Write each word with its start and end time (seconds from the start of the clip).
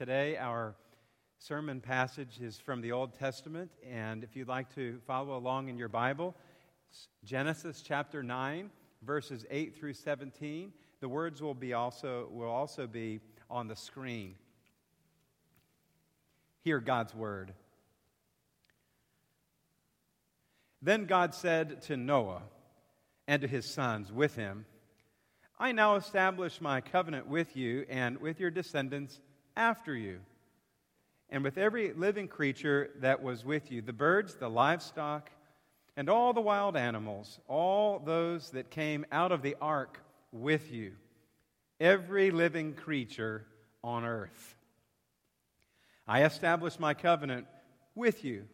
Today, 0.00 0.38
our 0.38 0.76
sermon 1.36 1.82
passage 1.82 2.40
is 2.40 2.58
from 2.58 2.80
the 2.80 2.90
Old 2.90 3.12
Testament, 3.18 3.70
and 3.86 4.24
if 4.24 4.34
you'd 4.34 4.48
like 4.48 4.74
to 4.74 4.98
follow 5.06 5.36
along 5.36 5.68
in 5.68 5.76
your 5.76 5.90
Bible, 5.90 6.34
Genesis 7.22 7.82
chapter 7.82 8.22
9, 8.22 8.70
verses 9.02 9.44
8 9.50 9.76
through 9.76 9.92
17. 9.92 10.72
The 11.00 11.08
words 11.10 11.42
will, 11.42 11.52
be 11.52 11.74
also, 11.74 12.30
will 12.32 12.48
also 12.48 12.86
be 12.86 13.20
on 13.50 13.68
the 13.68 13.76
screen. 13.76 14.36
Hear 16.62 16.80
God's 16.80 17.14
word. 17.14 17.52
Then 20.80 21.04
God 21.04 21.34
said 21.34 21.82
to 21.82 21.98
Noah 21.98 22.40
and 23.28 23.42
to 23.42 23.46
his 23.46 23.66
sons 23.66 24.10
with 24.10 24.34
him, 24.34 24.64
I 25.58 25.72
now 25.72 25.96
establish 25.96 26.58
my 26.58 26.80
covenant 26.80 27.26
with 27.26 27.54
you 27.54 27.84
and 27.90 28.16
with 28.16 28.40
your 28.40 28.50
descendants 28.50 29.20
after 29.56 29.94
you, 29.96 30.20
and 31.28 31.44
with 31.44 31.58
every 31.58 31.92
living 31.92 32.28
creature 32.28 32.90
that 33.00 33.22
was 33.22 33.44
with 33.44 33.70
you 33.70 33.82
the 33.82 33.92
birds, 33.92 34.34
the 34.34 34.48
livestock, 34.48 35.30
and 35.96 36.08
all 36.08 36.32
the 36.32 36.40
wild 36.40 36.76
animals, 36.76 37.38
all 37.46 37.98
those 37.98 38.50
that 38.50 38.70
came 38.70 39.04
out 39.12 39.32
of 39.32 39.42
the 39.42 39.56
ark 39.60 40.00
with 40.32 40.72
you, 40.72 40.92
every 41.78 42.30
living 42.30 42.74
creature 42.74 43.44
on 43.82 44.04
earth. 44.04 44.56
I 46.06 46.24
establish 46.24 46.78
my 46.78 46.94
covenant 46.94 47.46
with 47.94 48.24
you. 48.24 48.44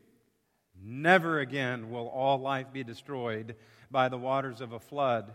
Never 0.83 1.41
again 1.41 1.91
will 1.91 2.09
all 2.09 2.39
life 2.39 2.73
be 2.73 2.85
destroyed 2.85 3.57
by 3.91 4.09
the 4.09 4.19
waters 4.19 4.61
of 4.61 4.73
a 4.73 4.81
flood. 4.81 5.33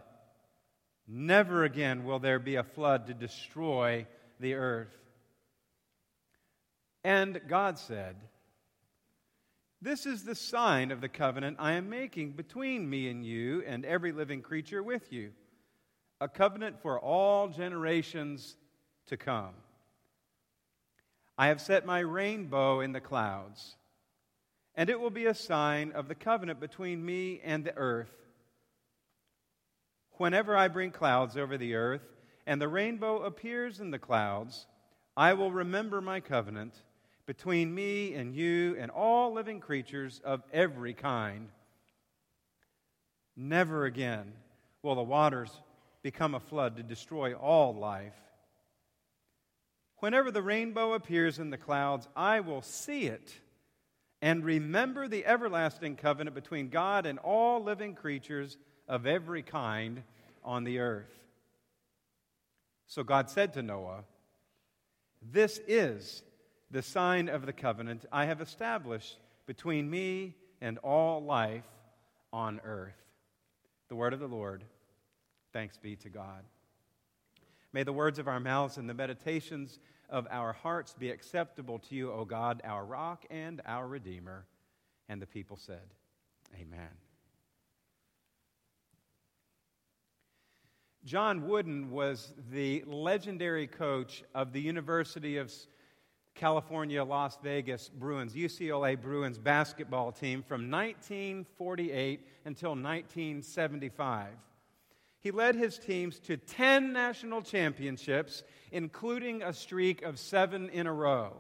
Never 1.07 1.63
again 1.63 2.03
will 2.03 2.19
there 2.19 2.39
be 2.39 2.55
a 2.55 2.63
flood 2.63 3.07
to 3.07 3.13
destroy 3.13 4.05
the 4.39 4.53
earth. 4.53 4.95
And 7.03 7.41
God 7.47 7.79
said, 7.79 8.15
This 9.81 10.05
is 10.05 10.23
the 10.23 10.35
sign 10.35 10.91
of 10.91 11.01
the 11.01 11.09
covenant 11.09 11.57
I 11.59 11.73
am 11.73 11.89
making 11.89 12.33
between 12.33 12.89
me 12.89 13.09
and 13.09 13.25
you 13.25 13.63
and 13.65 13.85
every 13.85 14.11
living 14.11 14.41
creature 14.41 14.83
with 14.83 15.11
you, 15.11 15.31
a 16.19 16.27
covenant 16.27 16.81
for 16.81 16.99
all 16.99 17.47
generations 17.47 18.55
to 19.07 19.17
come. 19.17 19.53
I 21.37 21.47
have 21.47 21.59
set 21.59 21.87
my 21.87 21.99
rainbow 21.99 22.81
in 22.81 22.91
the 22.91 23.01
clouds, 23.01 23.75
and 24.75 24.89
it 24.89 24.99
will 24.99 25.09
be 25.09 25.25
a 25.25 25.33
sign 25.33 25.91
of 25.93 26.07
the 26.07 26.15
covenant 26.15 26.59
between 26.59 27.03
me 27.03 27.41
and 27.43 27.65
the 27.65 27.75
earth. 27.75 28.13
Whenever 30.17 30.55
I 30.55 30.67
bring 30.67 30.91
clouds 30.91 31.35
over 31.35 31.57
the 31.57 31.73
earth, 31.73 32.03
and 32.45 32.61
the 32.61 32.67
rainbow 32.67 33.23
appears 33.23 33.79
in 33.79 33.89
the 33.89 33.97
clouds, 33.97 34.67
I 35.17 35.33
will 35.33 35.51
remember 35.51 35.99
my 35.99 36.19
covenant 36.19 36.75
between 37.25 37.73
me 37.73 38.13
and 38.13 38.35
you 38.35 38.75
and 38.79 38.91
all 38.91 39.33
living 39.33 39.59
creatures 39.59 40.21
of 40.23 40.41
every 40.51 40.93
kind. 40.93 41.49
Never 43.35 43.85
again 43.85 44.33
will 44.81 44.95
the 44.95 45.03
waters 45.03 45.51
become 46.01 46.35
a 46.35 46.39
flood 46.39 46.77
to 46.77 46.83
destroy 46.83 47.33
all 47.33 47.73
life. 47.75 48.15
Whenever 49.97 50.31
the 50.31 50.41
rainbow 50.41 50.93
appears 50.93 51.37
in 51.37 51.51
the 51.51 51.57
clouds, 51.57 52.07
I 52.15 52.39
will 52.39 52.63
see 52.63 53.05
it 53.05 53.33
and 54.21 54.43
remember 54.43 55.07
the 55.07 55.25
everlasting 55.25 55.95
covenant 55.95 56.35
between 56.35 56.69
God 56.69 57.05
and 57.05 57.19
all 57.19 57.63
living 57.63 57.95
creatures 57.95 58.57
of 58.87 59.05
every 59.05 59.41
kind 59.41 60.03
on 60.43 60.63
the 60.63 60.79
earth. 60.79 61.11
So 62.87 63.03
God 63.03 63.29
said 63.29 63.53
to 63.53 63.61
Noah, 63.61 64.03
This 65.21 65.59
is 65.67 66.23
the 66.71 66.81
sign 66.81 67.27
of 67.27 67.45
the 67.45 67.53
covenant 67.53 68.05
I 68.11 68.25
have 68.25 68.41
established 68.41 69.17
between 69.45 69.89
me 69.89 70.35
and 70.61 70.77
all 70.79 71.21
life 71.21 71.67
on 72.31 72.61
earth. 72.63 72.95
The 73.89 73.95
word 73.95 74.13
of 74.13 74.19
the 74.19 74.27
Lord. 74.27 74.63
Thanks 75.51 75.77
be 75.77 75.97
to 75.97 76.09
God. 76.09 76.43
May 77.73 77.83
the 77.83 77.93
words 77.93 78.19
of 78.19 78.27
our 78.27 78.39
mouths 78.39 78.77
and 78.77 78.89
the 78.89 78.93
meditations 78.93 79.79
of 80.09 80.27
our 80.29 80.53
hearts 80.53 80.93
be 80.97 81.09
acceptable 81.09 81.79
to 81.79 81.95
you, 81.95 82.11
O 82.11 82.25
God, 82.25 82.61
our 82.63 82.85
rock 82.85 83.25
and 83.29 83.61
our 83.65 83.87
redeemer. 83.87 84.45
And 85.09 85.21
the 85.21 85.27
people 85.27 85.57
said, 85.57 85.93
Amen. 86.55 86.89
John 91.03 91.47
Wooden 91.47 91.91
was 91.91 92.33
the 92.51 92.83
legendary 92.85 93.67
coach 93.67 94.23
of 94.35 94.53
the 94.53 94.61
University 94.61 95.37
of 95.37 95.51
California 96.35 97.03
Las 97.03 97.37
Vegas 97.43 97.89
Bruins, 97.89 98.33
UCLA 98.33 98.99
Bruins 98.99 99.37
basketball 99.37 100.11
team 100.11 100.41
from 100.41 100.71
1948 100.71 102.27
until 102.45 102.71
1975. 102.71 104.27
He 105.19 105.29
led 105.29 105.55
his 105.55 105.77
teams 105.77 106.19
to 106.21 106.37
10 106.37 106.93
national 106.93 107.43
championships, 107.43 108.43
including 108.71 109.43
a 109.43 109.53
streak 109.53 110.01
of 110.01 110.17
seven 110.17 110.69
in 110.69 110.87
a 110.87 110.93
row. 110.93 111.33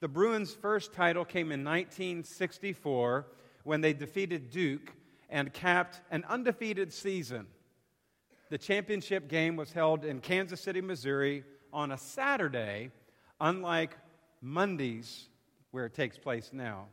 The 0.00 0.08
Bruins' 0.08 0.52
first 0.52 0.92
title 0.92 1.24
came 1.24 1.52
in 1.52 1.64
1964 1.64 3.26
when 3.62 3.80
they 3.80 3.92
defeated 3.92 4.50
Duke 4.50 4.92
and 5.30 5.52
capped 5.52 6.00
an 6.10 6.24
undefeated 6.28 6.92
season. 6.92 7.46
The 8.50 8.58
championship 8.58 9.28
game 9.28 9.56
was 9.56 9.72
held 9.72 10.04
in 10.04 10.20
Kansas 10.20 10.60
City, 10.60 10.80
Missouri 10.80 11.44
on 11.72 11.92
a 11.92 11.98
Saturday 11.98 12.90
unlike 13.40 13.96
Mondays, 14.40 15.28
where 15.70 15.86
it 15.86 15.94
takes 15.94 16.18
place 16.18 16.50
now. 16.52 16.86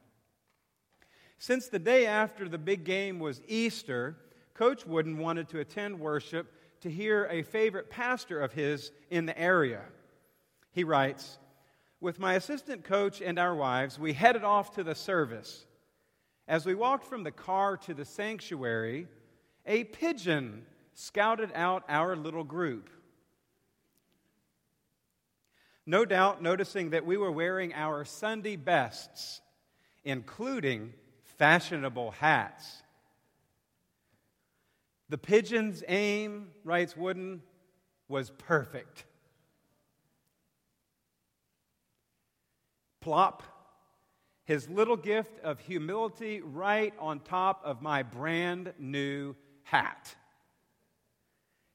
Since 1.38 1.68
the 1.68 1.79
day 1.79 2.06
after 2.06 2.47
the 2.47 2.57
big 2.57 2.84
game 2.84 3.19
was 3.19 3.41
Easter, 3.47 4.16
Coach 4.53 4.85
Wooden 4.85 5.18
wanted 5.18 5.50
to 5.50 5.59
attend 5.59 6.00
worship 6.00 6.53
to 6.81 6.90
hear 6.90 7.28
a 7.31 7.41
favorite 7.41 7.90
pastor 7.90 8.40
of 8.40 8.53
his 8.53 8.91
in 9.09 9.25
the 9.25 9.38
area. 9.40 9.81
He 10.72 10.84
writes, 10.84 11.40
With 12.00 12.19
my 12.19 12.35
assistant 12.35 12.84
coach 12.84 13.22
and 13.22 13.40
our 13.40 13.56
wives, 13.56 13.97
we 13.97 14.13
headed 14.13 14.44
off 14.44 14.75
to 14.75 14.84
the 14.84 14.96
service. 14.96 15.66
As 16.47 16.66
we 16.66 16.75
walked 16.75 17.06
from 17.06 17.24
the 17.24 17.31
car 17.31 17.78
to 17.78 17.94
the 17.94 18.06
sanctuary, 18.06 19.07
a 19.66 19.84
pigeon 19.85 20.66
scouted 20.94 21.51
out 21.56 21.84
our 21.88 22.16
little 22.16 22.44
group. 22.44 22.90
No 25.91 26.06
doubt 26.06 26.41
noticing 26.41 26.91
that 26.91 27.06
we 27.06 27.18
were 27.18 27.34
wearing 27.34 27.74
our 27.74 28.06
Sunday 28.06 28.56
bests, 28.56 29.41
including 30.06 30.94
fashionable 31.38 32.12
hats. 32.12 32.81
The 35.09 35.18
pigeon's 35.18 35.84
aim, 35.90 36.51
writes 36.63 36.96
Wooden, 36.96 37.41
was 38.07 38.30
perfect. 38.30 39.03
Plop, 43.01 43.44
his 44.46 44.69
little 44.69 44.96
gift 44.96 45.41
of 45.44 45.59
humility 45.59 46.40
right 46.40 46.94
on 47.00 47.19
top 47.19 47.59
of 47.66 47.81
my 47.81 48.01
brand 48.01 48.72
new 48.80 49.35
hat. 49.63 50.16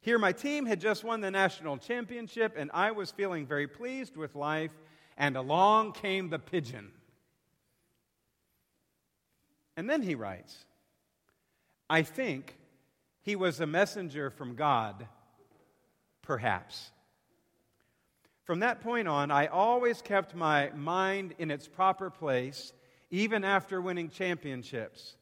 Here, 0.07 0.21
my 0.21 0.31
team 0.31 0.67
had 0.67 0.81
just 0.81 1.03
won 1.03 1.21
the 1.21 1.33
national 1.33 1.79
championship, 1.79 2.55
and 2.57 2.71
I 2.73 2.93
was 2.93 3.11
feeling 3.11 3.45
very 3.45 3.67
pleased 3.67 4.17
with 4.17 4.37
life, 4.37 4.71
and 5.19 5.37
along 5.37 5.95
came 5.95 6.29
the 6.29 6.39
pigeon. 6.39 6.93
And 9.77 9.91
then 9.91 10.03
he 10.03 10.15
writes, 10.15 10.65
I 11.91 12.03
think 12.03 12.57
he 13.23 13.35
was 13.35 13.59
a 13.59 13.67
messenger 13.67 14.31
from 14.31 14.55
God, 14.55 15.09
perhaps. 16.23 16.93
From 18.45 18.61
that 18.61 18.83
point 18.83 19.09
on, 19.09 19.33
I 19.33 19.49
always 19.49 20.03
kept 20.03 20.37
my 20.37 20.71
mind 20.71 21.35
in 21.37 21.51
its 21.51 21.67
proper 21.67 22.11
place, 22.11 22.73
even 23.11 23.43
after 23.43 23.81
winning 23.81 24.11
championships. 24.11 25.17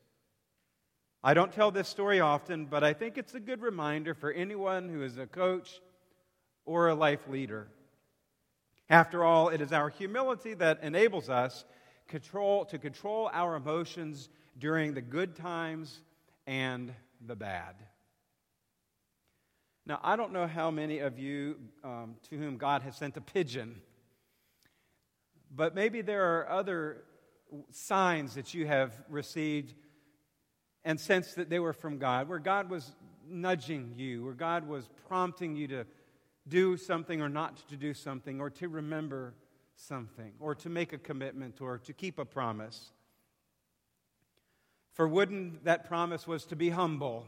I 1.27 1.33
don't 1.33 1.51
tell 1.51 1.71
this 1.71 1.89
story 1.89 2.21
often, 2.21 2.67
but 2.67 2.85
I 2.85 2.93
think 2.93 3.17
it's 3.17 3.35
a 3.35 3.41
good 3.41 3.63
reminder 3.63 4.13
for 4.13 4.31
anyone 4.31 4.91
who 4.91 5.03
is 5.03 5.17
a 5.17 5.27
coach 5.27 5.81
or 6.67 6.89
a 6.89 6.95
life 6.95 7.27
leader. 7.29 7.69
After 8.91 9.25
all, 9.25 9.49
it 9.49 9.63
is 9.63 9.73
our 9.73 9.89
humility 9.89 10.53
that 10.53 10.83
enables 10.83 11.31
us 11.31 11.65
control, 12.09 12.67
to 12.67 12.79
control 12.79 13.31
our 13.33 13.57
emotions 13.57 14.29
during 14.59 14.93
the 14.93 15.01
good 15.01 15.35
times 15.35 16.03
and 16.47 16.93
the 17.27 17.35
bad. 17.35 17.75
Now, 19.87 20.01
I 20.03 20.17
don't 20.17 20.35
know 20.35 20.47
how 20.47 20.71
many 20.71 20.99
of 20.99 21.19
you 21.19 21.57
um, 21.83 22.17
to 22.29 22.37
whom 22.37 22.59
God 22.59 22.83
has 22.83 22.97
sent 22.97 23.17
a 23.17 23.23
pigeon, 23.23 23.81
but 25.51 25.75
maybe 25.75 26.03
there 26.03 26.39
are 26.39 26.51
other 26.51 27.05
signs 27.71 28.35
that 28.35 28.53
you 28.53 28.67
have 28.67 28.93
received 29.09 29.75
and 30.85 31.01
sense 31.01 31.35
that 31.35 31.49
they 31.49 31.59
were 31.59 31.73
from 31.73 31.99
God, 31.99 32.29
where 32.29 32.39
God 32.39 32.69
was 32.69 32.95
nudging 33.29 33.95
you, 33.97 34.25
where 34.25 34.35
God 34.35 34.69
was 34.69 34.89
prompting 35.09 35.57
you 35.57 35.69
to 35.69 35.87
do 36.47 36.77
something 36.77 37.23
or 37.23 37.29
not 37.29 37.57
to 37.69 37.77
do 37.77 37.95
something, 37.95 38.41
or 38.41 38.51
to 38.51 38.69
remember 38.69 39.35
something, 39.77 40.33
or 40.41 40.55
to 40.55 40.69
make 40.69 40.93
a 40.93 40.99
commitment, 40.99 41.61
or 41.61 41.79
to 41.79 41.93
keep 41.93 42.19
a 42.19 42.25
promise. 42.25 42.93
For 44.93 45.09
Wooden, 45.09 45.59
that 45.65 45.89
promise 45.89 46.27
was 46.27 46.45
to 46.47 46.57
be 46.57 46.71
humble. 46.71 47.27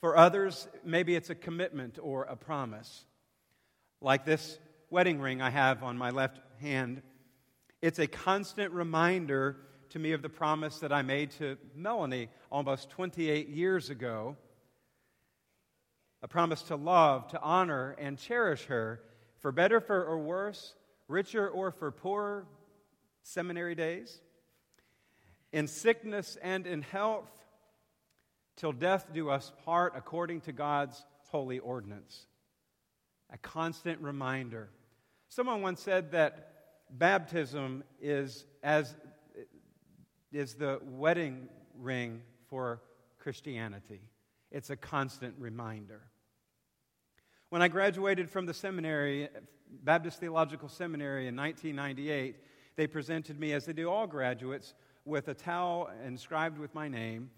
For 0.00 0.16
others, 0.16 0.66
maybe 0.84 1.14
it's 1.14 1.30
a 1.30 1.34
commitment 1.34 1.98
or 2.02 2.24
a 2.24 2.36
promise. 2.36 3.04
Like 4.00 4.24
this 4.24 4.58
wedding 4.90 5.20
ring 5.20 5.40
I 5.40 5.50
have 5.50 5.82
on 5.82 5.96
my 5.96 6.10
left 6.10 6.40
hand, 6.60 7.02
it's 7.80 7.98
a 7.98 8.06
constant 8.06 8.72
reminder 8.72 9.56
to 9.94 10.00
me 10.00 10.10
of 10.10 10.22
the 10.22 10.28
promise 10.28 10.80
that 10.80 10.92
I 10.92 11.02
made 11.02 11.30
to 11.38 11.56
Melanie 11.76 12.28
almost 12.50 12.90
28 12.90 13.48
years 13.48 13.90
ago. 13.90 14.34
A 16.20 16.26
promise 16.26 16.62
to 16.62 16.74
love, 16.74 17.28
to 17.28 17.40
honor, 17.40 17.94
and 17.96 18.18
cherish 18.18 18.64
her, 18.64 19.00
for 19.38 19.52
better 19.52 19.78
for 19.78 20.04
or 20.04 20.18
worse, 20.18 20.74
richer 21.06 21.48
or 21.48 21.70
for 21.70 21.92
poorer 21.92 22.44
seminary 23.22 23.76
days, 23.76 24.20
in 25.52 25.68
sickness 25.68 26.36
and 26.42 26.66
in 26.66 26.82
health, 26.82 27.30
till 28.56 28.72
death 28.72 29.06
do 29.14 29.30
us 29.30 29.52
part 29.64 29.92
according 29.94 30.40
to 30.40 30.50
God's 30.50 31.06
holy 31.28 31.60
ordinance. 31.60 32.26
A 33.32 33.38
constant 33.38 34.00
reminder. 34.00 34.70
Someone 35.28 35.62
once 35.62 35.80
said 35.80 36.10
that 36.10 36.50
baptism 36.90 37.84
is 38.00 38.44
as 38.64 38.96
is 40.34 40.54
the 40.54 40.80
wedding 40.82 41.48
ring 41.80 42.20
for 42.48 42.80
Christianity. 43.18 44.00
It's 44.50 44.70
a 44.70 44.76
constant 44.76 45.34
reminder. 45.38 46.02
When 47.50 47.62
I 47.62 47.68
graduated 47.68 48.28
from 48.28 48.46
the 48.46 48.54
seminary, 48.54 49.28
Baptist 49.84 50.18
Theological 50.18 50.68
Seminary 50.68 51.28
in 51.28 51.36
1998, 51.36 52.36
they 52.76 52.86
presented 52.86 53.38
me, 53.38 53.52
as 53.52 53.64
they 53.64 53.72
do 53.72 53.88
all 53.88 54.06
graduates, 54.06 54.74
with 55.04 55.28
a 55.28 55.34
towel 55.34 55.88
inscribed 56.04 56.58
with 56.58 56.74
my 56.74 56.88
name. 56.88 57.30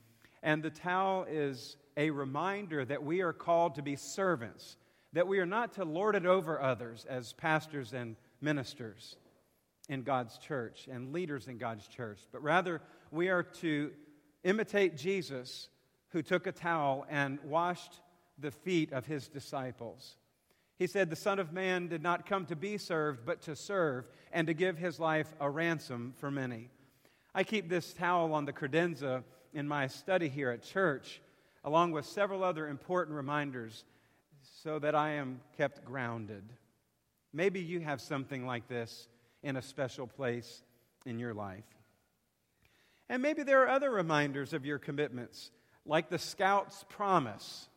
And 0.43 0.63
the 0.63 0.71
towel 0.71 1.27
is 1.29 1.77
a 1.97 2.11
reminder 2.11 2.85
that 2.85 3.03
we 3.03 3.21
are 3.21 3.33
called 3.33 3.75
to 3.75 3.83
be 3.83 3.97
servants, 3.97 4.77
that 5.13 5.29
we 5.29 5.39
are 5.39 5.47
not 5.47 5.75
to 5.75 5.85
lord 5.85 6.15
it 6.15 6.25
over 6.25 6.61
others 6.61 7.05
as 7.09 7.35
pastors 7.35 7.93
and 7.93 8.17
ministers 8.41 9.17
in 9.89 10.03
God's 10.03 10.39
church 10.39 10.89
and 10.91 11.13
leaders 11.13 11.49
in 11.49 11.59
God's 11.59 11.87
church, 11.87 12.21
but 12.33 12.43
rather 12.43 12.81
we 13.11 13.29
are 13.29 13.43
to 13.43 13.93
imitate 14.45 14.97
Jesus 14.97 15.69
who 16.11 16.23
took 16.23 16.47
a 16.47 16.53
towel 16.53 17.07
and 17.09 17.39
washed 17.45 18.01
the 18.39 18.51
feet 18.51 18.93
of 18.93 19.07
his 19.07 19.29
disciples. 19.29 20.17
He 20.79 20.87
said, 20.87 21.09
The 21.09 21.17
Son 21.17 21.39
of 21.39 21.53
Man 21.53 21.89
did 21.89 22.03
not 22.03 22.27
come 22.27 22.47
to 22.47 22.57
be 22.57 22.79
served, 22.79 23.25
but 23.25 23.43
to 23.43 23.57
serve 23.57 24.07
and 24.33 24.47
to 24.47 24.55
give 24.55 24.77
his 24.77 25.01
life 25.01 25.35
a 25.41 25.49
ransom 25.49 26.13
for 26.19 26.31
many. 26.31 26.69
I 27.35 27.45
keep 27.45 27.69
this 27.69 27.93
towel 27.93 28.35
on 28.35 28.45
the 28.45 28.53
credenza 28.53 29.23
in 29.55 29.67
my 29.67 29.87
study 29.87 30.29
here 30.29 30.51
at 30.51 30.63
church, 30.63 31.21
along 31.65 31.93
with 31.93 32.05
several 32.07 32.45
other 32.45 32.69
important 32.69 33.17
reminders, 33.17 33.85
so 34.63 34.79
that 34.79 34.95
I 34.95 35.13
am 35.13 35.41
kept 35.57 35.85
grounded. 35.85 36.45
Maybe 37.33 37.61
you 37.61 37.81
have 37.81 38.01
something 38.01 38.47
like 38.47 38.69
this 38.69 39.09
in 39.47 39.57
a 39.57 39.63
special 39.63 40.09
place 40.09 40.65
in 41.05 41.21
your 41.21 41.33
life. 41.33 41.63
And 43.09 43.23
maybe 43.23 43.45
there 43.45 43.63
are 43.63 43.69
other 43.69 43.93
reminders 43.93 44.53
of 44.53 44.67
your 44.67 44.81
commitments, 44.81 45.53
like 45.87 46.11
the 46.11 46.19
Scouts' 46.19 46.85
promise, 46.89 47.69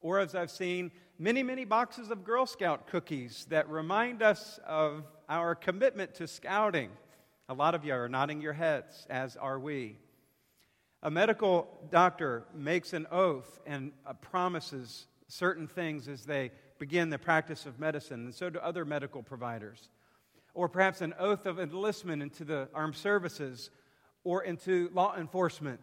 or 0.00 0.20
as 0.20 0.36
I've 0.36 0.52
seen, 0.52 0.92
many, 1.18 1.42
many 1.42 1.64
boxes 1.64 2.12
of 2.12 2.22
Girl 2.22 2.46
Scout 2.46 2.86
cookies 2.86 3.44
that 3.48 3.68
remind 3.68 4.22
us 4.22 4.60
of 4.64 5.02
our 5.28 5.56
commitment 5.56 6.14
to 6.14 6.28
scouting. 6.28 6.90
A 7.48 7.54
lot 7.54 7.74
of 7.74 7.84
you 7.84 7.92
are 7.92 8.08
nodding 8.08 8.40
your 8.40 8.52
heads, 8.52 9.04
as 9.10 9.36
are 9.36 9.58
we. 9.58 9.96
A 11.02 11.10
medical 11.10 11.66
doctor 11.90 12.44
makes 12.54 12.92
an 12.92 13.08
oath 13.10 13.58
and 13.66 13.90
uh, 14.06 14.12
promises 14.12 15.08
certain 15.26 15.66
things 15.66 16.06
as 16.06 16.24
they 16.24 16.52
begin 16.78 17.10
the 17.10 17.18
practice 17.18 17.66
of 17.66 17.80
medicine, 17.80 18.26
and 18.26 18.34
so 18.34 18.48
do 18.48 18.60
other 18.60 18.84
medical 18.84 19.24
providers. 19.24 19.88
Or 20.56 20.70
perhaps 20.70 21.02
an 21.02 21.12
oath 21.18 21.44
of 21.44 21.60
enlistment 21.60 22.22
into 22.22 22.42
the 22.42 22.70
armed 22.72 22.96
services 22.96 23.68
or 24.24 24.42
into 24.42 24.88
law 24.94 25.14
enforcement. 25.14 25.82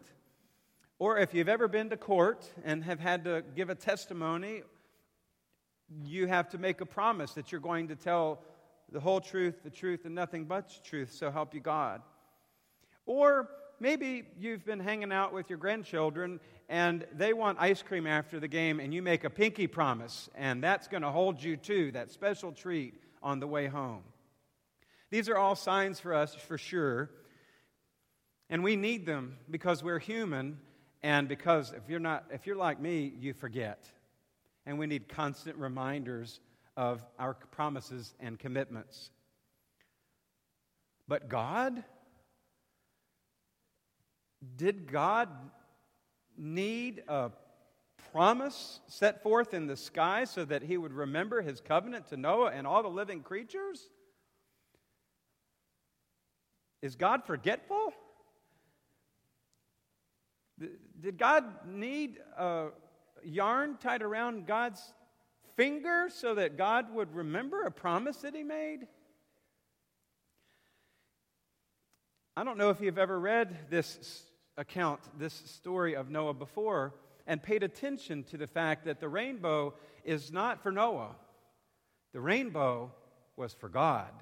Or 0.98 1.16
if 1.16 1.32
you've 1.32 1.48
ever 1.48 1.68
been 1.68 1.90
to 1.90 1.96
court 1.96 2.44
and 2.64 2.82
have 2.82 2.98
had 2.98 3.22
to 3.22 3.44
give 3.54 3.70
a 3.70 3.76
testimony, 3.76 4.62
you 6.04 6.26
have 6.26 6.48
to 6.48 6.58
make 6.58 6.80
a 6.80 6.86
promise 6.86 7.34
that 7.34 7.52
you're 7.52 7.60
going 7.60 7.86
to 7.86 7.94
tell 7.94 8.40
the 8.90 8.98
whole 8.98 9.20
truth, 9.20 9.62
the 9.62 9.70
truth, 9.70 10.06
and 10.06 10.14
nothing 10.14 10.44
but 10.44 10.68
the 10.68 10.82
truth, 10.82 11.12
so 11.12 11.30
help 11.30 11.54
you 11.54 11.60
God. 11.60 12.02
Or 13.06 13.48
maybe 13.78 14.24
you've 14.36 14.66
been 14.66 14.80
hanging 14.80 15.12
out 15.12 15.32
with 15.32 15.48
your 15.48 15.58
grandchildren 15.58 16.40
and 16.68 17.06
they 17.12 17.32
want 17.32 17.58
ice 17.60 17.80
cream 17.80 18.08
after 18.08 18.40
the 18.40 18.48
game, 18.48 18.80
and 18.80 18.92
you 18.92 19.02
make 19.02 19.22
a 19.22 19.30
pinky 19.30 19.68
promise, 19.68 20.28
and 20.34 20.64
that's 20.64 20.88
going 20.88 21.04
to 21.04 21.10
hold 21.10 21.40
you 21.40 21.56
to 21.58 21.92
that 21.92 22.10
special 22.10 22.50
treat 22.50 22.94
on 23.22 23.38
the 23.38 23.46
way 23.46 23.68
home. 23.68 24.02
These 25.10 25.28
are 25.28 25.36
all 25.36 25.54
signs 25.54 26.00
for 26.00 26.14
us, 26.14 26.34
for 26.34 26.58
sure, 26.58 27.10
and 28.50 28.62
we 28.62 28.76
need 28.76 29.06
them 29.06 29.36
because 29.50 29.82
we're 29.82 29.98
human, 29.98 30.58
and 31.02 31.28
because 31.28 31.72
if 31.72 31.88
you're 31.88 32.00
not, 32.00 32.24
if 32.32 32.46
you're 32.46 32.56
like 32.56 32.80
me, 32.80 33.12
you 33.18 33.32
forget, 33.32 33.84
and 34.66 34.78
we 34.78 34.86
need 34.86 35.08
constant 35.08 35.56
reminders 35.56 36.40
of 36.76 37.04
our 37.18 37.34
promises 37.34 38.14
and 38.20 38.38
commitments. 38.38 39.10
But 41.06 41.28
God, 41.28 41.84
did 44.56 44.90
God 44.90 45.28
need 46.36 47.02
a 47.08 47.30
promise 48.12 48.80
set 48.86 49.22
forth 49.22 49.54
in 49.54 49.66
the 49.66 49.76
sky 49.76 50.24
so 50.24 50.44
that 50.44 50.62
he 50.62 50.76
would 50.76 50.92
remember 50.92 51.42
his 51.42 51.60
covenant 51.60 52.08
to 52.08 52.16
Noah 52.16 52.50
and 52.50 52.66
all 52.66 52.82
the 52.82 52.88
living 52.88 53.20
creatures? 53.20 53.88
Is 56.84 56.96
God 56.96 57.24
forgetful? 57.24 57.94
Did 61.00 61.16
God 61.16 61.44
need 61.66 62.18
a 62.36 62.66
yarn 63.24 63.78
tied 63.80 64.02
around 64.02 64.46
God's 64.46 64.92
finger 65.56 66.10
so 66.10 66.34
that 66.34 66.58
God 66.58 66.94
would 66.94 67.14
remember 67.14 67.62
a 67.62 67.70
promise 67.70 68.18
that 68.18 68.34
he 68.34 68.42
made? 68.42 68.80
I 72.36 72.44
don't 72.44 72.58
know 72.58 72.68
if 72.68 72.82
you've 72.82 72.98
ever 72.98 73.18
read 73.18 73.70
this 73.70 74.22
account, 74.58 75.00
this 75.18 75.32
story 75.32 75.96
of 75.96 76.10
Noah 76.10 76.34
before, 76.34 76.92
and 77.26 77.42
paid 77.42 77.62
attention 77.62 78.24
to 78.24 78.36
the 78.36 78.46
fact 78.46 78.84
that 78.84 79.00
the 79.00 79.08
rainbow 79.08 79.72
is 80.04 80.30
not 80.30 80.62
for 80.62 80.70
Noah, 80.70 81.16
the 82.12 82.20
rainbow 82.20 82.92
was 83.36 83.54
for 83.54 83.70
God. 83.70 84.12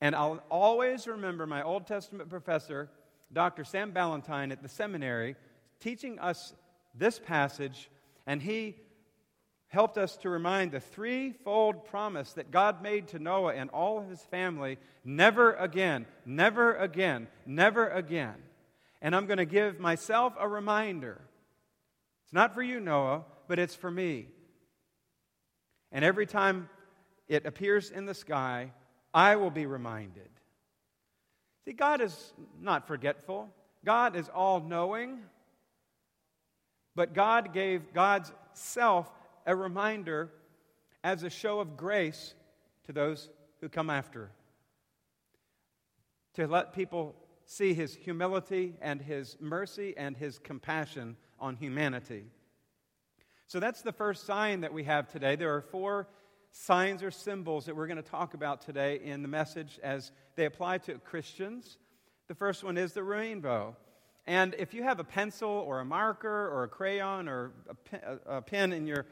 And 0.00 0.14
I'll 0.14 0.42
always 0.50 1.06
remember 1.06 1.46
my 1.46 1.62
Old 1.62 1.86
Testament 1.86 2.30
professor, 2.30 2.88
Dr. 3.32 3.64
Sam 3.64 3.90
Ballantyne 3.90 4.52
at 4.52 4.62
the 4.62 4.68
seminary, 4.68 5.36
teaching 5.80 6.18
us 6.18 6.54
this 6.94 7.18
passage, 7.18 7.90
and 8.26 8.40
he 8.40 8.76
helped 9.68 9.98
us 9.98 10.16
to 10.18 10.30
remind 10.30 10.72
the 10.72 10.80
threefold 10.80 11.84
promise 11.84 12.32
that 12.32 12.50
God 12.50 12.82
made 12.82 13.08
to 13.08 13.18
Noah 13.18 13.54
and 13.54 13.70
all 13.70 13.98
of 13.98 14.08
his 14.08 14.22
family 14.22 14.78
never 15.04 15.52
again, 15.54 16.06
never 16.24 16.74
again, 16.74 17.28
never 17.44 17.88
again. 17.88 18.34
And 19.02 19.14
I'm 19.14 19.26
going 19.26 19.38
to 19.38 19.44
give 19.44 19.78
myself 19.78 20.34
a 20.38 20.48
reminder. 20.48 21.20
It's 22.24 22.32
not 22.32 22.54
for 22.54 22.62
you, 22.62 22.80
Noah, 22.80 23.24
but 23.46 23.58
it's 23.58 23.74
for 23.74 23.90
me. 23.90 24.28
And 25.92 26.04
every 26.04 26.26
time 26.26 26.68
it 27.28 27.46
appears 27.46 27.90
in 27.90 28.06
the 28.06 28.14
sky, 28.14 28.72
I 29.18 29.34
will 29.34 29.50
be 29.50 29.66
reminded. 29.66 30.28
See, 31.64 31.72
God 31.72 32.00
is 32.00 32.32
not 32.60 32.86
forgetful, 32.86 33.52
God 33.84 34.14
is 34.14 34.28
all 34.28 34.60
knowing. 34.60 35.18
But 36.94 37.14
God 37.14 37.52
gave 37.52 37.92
God's 37.92 38.32
self 38.52 39.10
a 39.44 39.56
reminder 39.56 40.30
as 41.02 41.24
a 41.24 41.30
show 41.30 41.58
of 41.58 41.76
grace 41.76 42.34
to 42.86 42.92
those 42.92 43.28
who 43.60 43.68
come 43.68 43.90
after. 43.90 44.30
To 46.34 46.46
let 46.46 46.72
people 46.72 47.16
see 47.44 47.74
his 47.74 47.96
humility 47.96 48.74
and 48.80 49.02
his 49.02 49.36
mercy 49.40 49.94
and 49.96 50.16
his 50.16 50.38
compassion 50.38 51.16
on 51.40 51.56
humanity. 51.56 52.24
So 53.48 53.58
that's 53.58 53.82
the 53.82 53.92
first 53.92 54.26
sign 54.26 54.60
that 54.60 54.72
we 54.72 54.84
have 54.84 55.08
today. 55.08 55.34
There 55.34 55.56
are 55.56 55.62
four 55.62 56.06
signs 56.52 57.02
or 57.02 57.10
symbols 57.10 57.66
that 57.66 57.76
we're 57.76 57.86
going 57.86 58.02
to 58.02 58.10
talk 58.10 58.34
about 58.34 58.60
today 58.60 59.00
in 59.02 59.22
the 59.22 59.28
message 59.28 59.78
as 59.82 60.12
they 60.36 60.44
apply 60.44 60.78
to 60.78 60.94
Christians. 60.98 61.78
The 62.26 62.34
first 62.34 62.64
one 62.64 62.76
is 62.76 62.92
the 62.92 63.02
rainbow. 63.02 63.76
And 64.26 64.54
if 64.58 64.74
you 64.74 64.82
have 64.82 65.00
a 65.00 65.04
pencil 65.04 65.48
or 65.48 65.80
a 65.80 65.84
marker 65.84 66.48
or 66.48 66.64
a 66.64 66.68
crayon 66.68 67.28
or 67.28 67.52
a 67.68 67.74
pen, 67.74 68.00
a 68.26 68.42
pen 68.42 68.72
in 68.72 68.86
your 68.86 69.06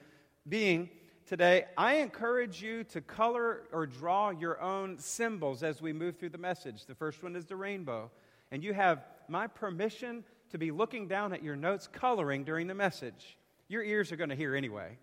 being, 0.48 0.90
today, 1.24 1.64
I 1.76 1.96
encourage 1.96 2.62
you 2.62 2.84
to 2.84 3.00
color 3.00 3.62
or 3.72 3.86
draw 3.86 4.30
your 4.30 4.60
own 4.60 4.98
symbols 4.98 5.62
as 5.62 5.80
we 5.80 5.92
move 5.92 6.18
through 6.18 6.30
the 6.30 6.38
message. 6.38 6.84
The 6.84 6.94
first 6.94 7.22
one 7.22 7.34
is 7.34 7.46
the 7.46 7.56
rainbow. 7.56 8.10
And 8.50 8.62
you 8.62 8.74
have 8.74 9.04
my 9.28 9.46
permission 9.46 10.22
to 10.50 10.58
be 10.58 10.70
looking 10.70 11.08
down 11.08 11.32
at 11.32 11.42
your 11.42 11.56
notes, 11.56 11.88
coloring 11.90 12.44
during 12.44 12.66
the 12.66 12.74
message. 12.74 13.38
Your 13.68 13.82
ears 13.82 14.12
are 14.12 14.16
going 14.16 14.30
to 14.30 14.36
hear 14.36 14.54
anyway. 14.54 14.98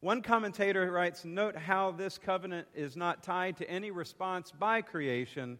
One 0.00 0.22
commentator 0.22 0.90
writes 0.90 1.24
Note 1.24 1.56
how 1.56 1.90
this 1.90 2.16
covenant 2.16 2.68
is 2.74 2.96
not 2.96 3.22
tied 3.22 3.58
to 3.58 3.70
any 3.70 3.90
response 3.90 4.50
by 4.50 4.80
creation. 4.80 5.58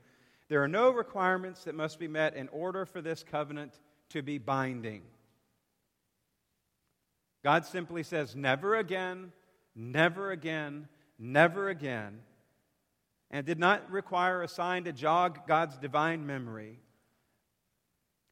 There 0.49 0.63
are 0.63 0.69
no 0.69 0.91
requirements 0.91 1.65
that 1.65 1.75
must 1.75 1.99
be 1.99 2.09
met 2.09 2.35
in 2.35 2.49
order 2.49 2.87
for 2.87 3.03
this 3.03 3.23
covenant 3.23 3.79
to 4.11 4.23
be 4.23 4.39
binding. 4.39 5.03
God 7.45 7.67
simply 7.67 8.03
says, 8.03 8.35
Never 8.35 8.77
again, 8.77 9.33
never 9.75 10.31
again, 10.31 10.89
never 11.19 11.69
again, 11.69 12.21
and 13.31 13.47
did 13.47 13.59
not 13.59 13.91
require 13.91 14.43
a 14.43 14.49
sign 14.49 14.85
to 14.85 14.93
jog 14.93 15.47
God's 15.47 15.77
divine 15.77 16.27
memory, 16.27 16.81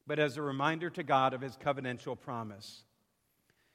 but 0.07 0.19
as 0.19 0.37
a 0.37 0.41
reminder 0.41 0.89
to 0.89 1.03
God 1.03 1.35
of 1.35 1.41
his 1.41 1.55
covenantal 1.55 2.19
promise. 2.19 2.83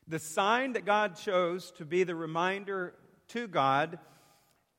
The 0.06 0.18
sign 0.18 0.75
that 0.75 0.84
God 0.84 1.16
chose 1.16 1.70
to 1.73 1.84
be 1.84 2.04
the 2.04 2.14
reminder 2.14 2.94
to 3.28 3.49
God 3.49 3.99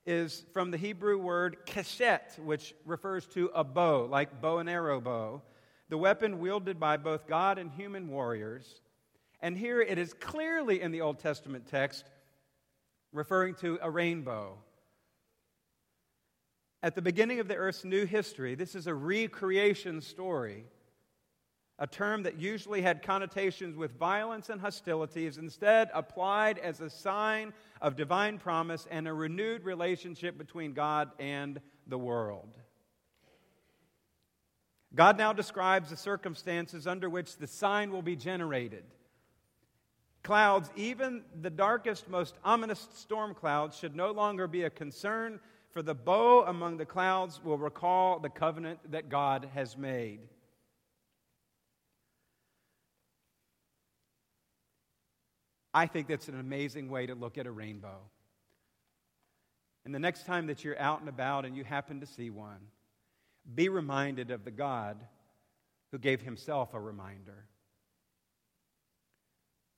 is 0.06 0.46
from 0.54 0.70
the 0.70 0.78
Hebrew 0.78 1.18
word 1.18 1.58
keshet, 1.66 2.38
which 2.38 2.76
refers 2.86 3.26
to 3.28 3.50
a 3.56 3.64
bow, 3.64 4.06
like 4.06 4.40
bow 4.40 4.60
and 4.60 4.70
arrow 4.70 5.02
bow, 5.02 5.42
the 5.90 5.98
weapon 5.98 6.40
wielded 6.40 6.80
by 6.80 6.98
both 6.98 7.28
God 7.28 7.58
and 7.58 7.72
human 7.72 8.10
warriors. 8.10 8.82
And 9.42 9.58
here 9.58 9.82
it 9.82 9.98
is 9.98 10.14
clearly 10.14 10.82
in 10.82 10.92
the 10.92 11.02
Old 11.02 11.20
Testament 11.20 11.66
text 11.68 12.06
referring 13.12 13.56
to 13.56 13.80
a 13.82 13.90
rainbow. 13.90 14.58
At 16.84 16.94
the 16.94 17.02
beginning 17.02 17.40
of 17.40 17.48
the 17.48 17.56
earth's 17.56 17.84
new 17.84 18.06
history, 18.06 18.54
this 18.54 18.76
is 18.76 18.86
a 18.86 18.94
recreation 18.94 20.02
story 20.02 20.66
a 21.78 21.88
term 21.88 22.24
that 22.24 22.40
usually 22.40 22.82
had 22.82 23.02
connotations 23.02 23.76
with 23.76 23.98
violence 24.00 24.50
and 24.50 24.62
hostility, 24.62 25.26
is 25.26 25.38
instead 25.38 25.90
applied 25.94 26.58
as 26.60 26.80
a 26.80 26.90
sign 26.90 27.54
of 27.82 27.96
divine 27.96 28.38
promise 28.38 28.88
and 28.90 29.08
a 29.08 29.14
renewed 29.14 29.64
relationship 29.64 30.38
between 30.38 30.74
God 30.74 31.12
and 31.20 31.60
the 31.88 31.98
world. 31.98 32.58
God 34.94 35.18
now 35.18 35.34
describes 35.34 35.90
the 35.90 35.98
circumstances 35.98 36.88
under 36.88 37.10
which 37.10 37.38
the 37.38 37.48
sign 37.48 37.92
will 37.92 38.02
be 38.02 38.16
generated. 38.16 38.86
Clouds, 40.24 40.70
even 40.78 41.24
the 41.42 41.50
darkest, 41.50 42.10
most 42.10 42.36
ominous 42.44 42.88
storm 42.96 43.36
clouds, 43.36 43.78
should 43.78 43.96
no 43.96 44.12
longer 44.12 44.48
be 44.48 44.64
a 44.64 44.70
concern, 44.70 45.42
for 45.72 45.84
the 45.84 45.94
bow 45.94 46.46
among 46.46 46.78
the 46.78 46.86
clouds 46.86 47.44
will 47.44 47.58
recall 47.58 48.20
the 48.20 48.30
covenant 48.30 48.80
that 48.92 49.10
God 49.10 49.50
has 49.54 49.76
made. 49.76 50.22
I 55.76 55.88
think 55.88 56.08
that's 56.08 56.30
an 56.30 56.40
amazing 56.40 56.90
way 56.90 57.06
to 57.06 57.16
look 57.16 57.38
at 57.38 57.46
a 57.46 57.52
rainbow. 57.52 57.98
And 59.84 59.94
the 59.94 60.00
next 60.00 60.26
time 60.26 60.48
that 60.48 60.64
you're 60.64 60.80
out 60.80 61.02
and 61.02 61.10
about 61.10 61.44
and 61.44 61.58
you 61.58 61.66
happen 61.66 62.00
to 62.00 62.06
see 62.06 62.30
one, 62.30 62.62
be 63.54 63.68
reminded 63.68 64.32
of 64.32 64.46
the 64.46 64.52
God 64.52 64.98
who 65.92 66.00
gave 66.00 66.22
himself 66.22 66.74
a 66.74 66.80
reminder. 66.80 67.46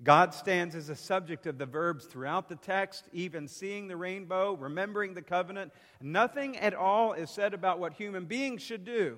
God 0.04 0.36
stands 0.36 0.76
as 0.76 0.90
a 0.90 0.96
subject 0.96 1.48
of 1.48 1.58
the 1.58 1.66
verbs 1.66 2.06
throughout 2.06 2.48
the 2.48 2.56
text, 2.58 3.06
even 3.12 3.48
seeing 3.48 3.88
the 3.88 3.98
rainbow, 3.98 4.54
remembering 4.54 5.16
the 5.16 5.24
covenant. 5.24 5.74
Nothing 6.00 6.58
at 6.58 6.76
all 6.76 7.14
is 7.14 7.32
said 7.32 7.56
about 7.56 7.80
what 7.80 7.94
human 7.94 8.26
beings 8.26 8.62
should 8.62 8.86
do. 8.86 9.18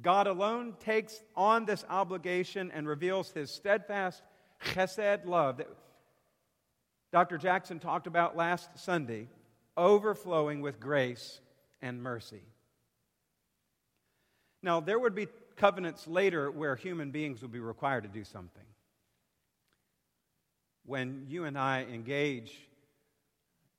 God 0.00 0.28
alone 0.28 0.74
takes 0.78 1.20
on 1.36 1.64
this 1.64 1.84
obligation 1.88 2.70
and 2.72 2.86
reveals 2.86 3.32
his 3.32 3.50
steadfast 3.50 4.22
chesed 4.64 5.26
love 5.26 5.58
that 5.58 5.68
Dr. 7.12 7.36
Jackson 7.36 7.78
talked 7.78 8.06
about 8.06 8.36
last 8.36 8.70
Sunday, 8.78 9.28
overflowing 9.76 10.62
with 10.62 10.80
grace 10.80 11.40
and 11.82 12.02
mercy. 12.02 12.42
Now, 14.62 14.80
there 14.80 14.98
would 14.98 15.14
be 15.14 15.28
covenants 15.56 16.06
later 16.06 16.50
where 16.50 16.76
human 16.76 17.10
beings 17.10 17.42
would 17.42 17.52
be 17.52 17.60
required 17.60 18.04
to 18.04 18.08
do 18.08 18.24
something. 18.24 18.62
When 20.86 21.26
you 21.28 21.44
and 21.44 21.58
I 21.58 21.84
engage 21.92 22.52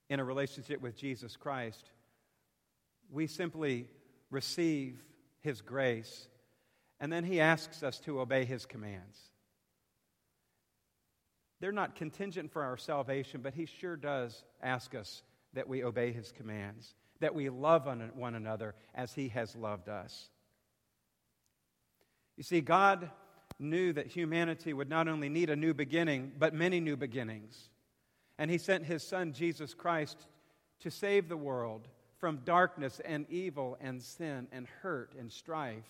in 0.10 0.20
a 0.20 0.24
relationship 0.24 0.82
with 0.82 0.96
Jesus 0.96 1.36
Christ, 1.36 1.90
we 3.12 3.28
simply 3.28 3.88
receive 4.30 5.04
His 5.42 5.62
grace, 5.62 6.28
and 7.00 7.12
then 7.12 7.24
He 7.24 7.40
asks 7.40 7.82
us 7.82 8.00
to 8.02 8.20
obey 8.20 8.46
His 8.46 8.66
commands. 8.66 9.33
They're 11.63 11.72
not 11.72 11.96
contingent 11.96 12.51
for 12.51 12.62
our 12.62 12.75
salvation, 12.75 13.39
but 13.41 13.53
He 13.53 13.67
sure 13.67 13.96
does 13.96 14.43
ask 14.62 14.93
us 14.93 15.24
that 15.53 15.70
we 15.70 15.82
obey 15.82 16.12
His 16.12 16.34
commands, 16.34 16.93
that 17.22 17.34
we 17.34 17.48
love 17.48 17.88
one 18.15 18.36
another 18.36 18.75
as 18.93 19.13
He 19.13 19.29
has 19.29 19.55
loved 19.55 19.88
us. 19.88 20.27
You 22.36 22.43
see, 22.43 22.60
God 22.60 23.10
knew 23.60 23.93
that 23.93 24.08
humanity 24.08 24.74
would 24.74 24.89
not 24.89 25.08
only 25.08 25.29
need 25.29 25.50
a 25.50 25.55
new 25.55 25.74
beginning, 25.74 26.34
but 26.38 26.53
many 26.53 26.82
new 26.82 26.98
beginnings. 26.98 27.70
And 28.38 28.51
He 28.51 28.58
sent 28.58 28.84
His 28.84 29.01
Son, 29.01 29.32
Jesus 29.32 29.74
Christ, 29.74 30.17
to 30.82 30.91
save 30.91 31.29
the 31.29 31.38
world 31.38 31.88
from 32.17 32.41
darkness 32.43 33.00
and 33.05 33.25
evil 33.29 33.77
and 33.79 34.03
sin 34.03 34.50
and 34.51 34.67
hurt 34.82 35.13
and 35.17 35.32
strife. 35.32 35.86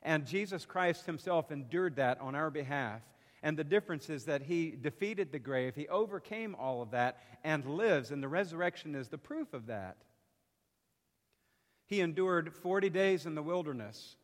And 0.00 0.28
Jesus 0.28 0.64
Christ 0.64 1.06
Himself 1.06 1.50
endured 1.50 1.96
that 1.96 2.20
on 2.20 2.36
our 2.36 2.50
behalf. 2.50 3.00
And 3.42 3.58
the 3.58 3.64
difference 3.64 4.08
is 4.08 4.26
that 4.26 4.42
he 4.42 4.70
defeated 4.70 5.32
the 5.32 5.38
grave, 5.38 5.74
he 5.74 5.88
overcame 5.88 6.54
all 6.54 6.80
of 6.80 6.92
that, 6.92 7.18
and 7.42 7.64
lives, 7.64 8.12
and 8.12 8.22
the 8.22 8.28
resurrection 8.28 8.94
is 8.94 9.08
the 9.08 9.18
proof 9.18 9.52
of 9.52 9.66
that. 9.66 9.96
He 11.86 12.00
endured 12.00 12.54
40 12.54 12.88
days 12.88 13.26
in 13.26 13.34
the 13.34 13.42
wilderness, 13.42 14.16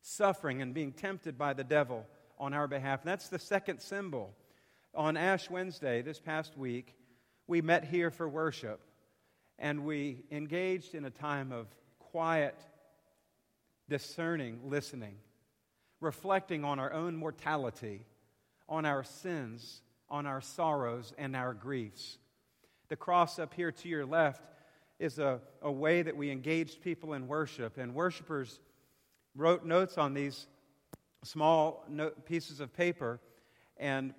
suffering 0.00 0.62
and 0.62 0.72
being 0.72 0.92
tempted 0.92 1.36
by 1.36 1.52
the 1.52 1.64
devil 1.64 2.06
on 2.38 2.54
our 2.54 2.66
behalf. 2.66 3.02
And 3.02 3.10
that's 3.10 3.28
the 3.28 3.38
second 3.38 3.80
symbol. 3.80 4.34
On 4.94 5.16
Ash 5.16 5.50
Wednesday, 5.50 6.00
this 6.00 6.18
past 6.18 6.56
week, 6.56 6.96
we 7.46 7.60
met 7.60 7.84
here 7.84 8.10
for 8.10 8.28
worship, 8.28 8.80
and 9.58 9.84
we 9.84 10.24
engaged 10.30 10.94
in 10.94 11.04
a 11.04 11.10
time 11.10 11.52
of 11.52 11.66
quiet, 11.98 12.58
discerning 13.88 14.60
listening, 14.64 15.16
reflecting 16.00 16.64
on 16.64 16.78
our 16.78 16.92
own 16.92 17.14
mortality 17.14 18.06
on 18.70 18.86
our 18.86 19.04
sins, 19.04 19.82
on 20.08 20.24
our 20.24 20.40
sorrows, 20.40 21.12
and 21.18 21.36
our 21.36 21.52
griefs. 21.52 22.18
The 22.88 22.96
cross 22.96 23.38
up 23.38 23.52
here 23.52 23.72
to 23.72 23.88
your 23.88 24.06
left 24.06 24.42
is 24.98 25.18
a, 25.18 25.40
a 25.60 25.70
way 25.70 26.02
that 26.02 26.16
we 26.16 26.30
engaged 26.30 26.80
people 26.80 27.12
in 27.12 27.28
worship, 27.28 27.76
and 27.76 27.94
worshipers 27.94 28.60
wrote 29.34 29.64
notes 29.64 29.98
on 29.98 30.14
these 30.14 30.46
small 31.22 31.84
note, 31.88 32.24
pieces 32.24 32.60
of 32.60 32.72
paper 32.72 33.20
and 33.76 34.14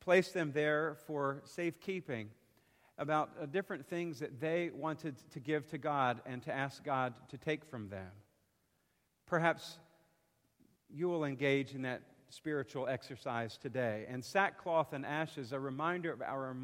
placed 0.00 0.34
them 0.34 0.52
there 0.52 0.96
for 1.06 1.42
safekeeping 1.44 2.30
about 2.98 3.30
uh, 3.40 3.46
different 3.46 3.86
things 3.86 4.18
that 4.18 4.40
they 4.40 4.70
wanted 4.74 5.16
to 5.30 5.40
give 5.40 5.66
to 5.68 5.78
God 5.78 6.20
and 6.26 6.42
to 6.42 6.52
ask 6.52 6.84
God 6.84 7.14
to 7.28 7.38
take 7.38 7.64
from 7.64 7.88
them. 7.88 8.10
Perhaps 9.26 9.78
you 10.90 11.08
will 11.08 11.24
engage 11.24 11.74
in 11.74 11.82
that 11.82 12.02
spiritual 12.32 12.88
exercise 12.88 13.58
today. 13.58 14.06
And 14.08 14.24
sackcloth 14.24 14.92
and 14.92 15.04
ashes, 15.04 15.52
a 15.52 15.60
reminder 15.60 16.12
of 16.12 16.22
our, 16.22 16.56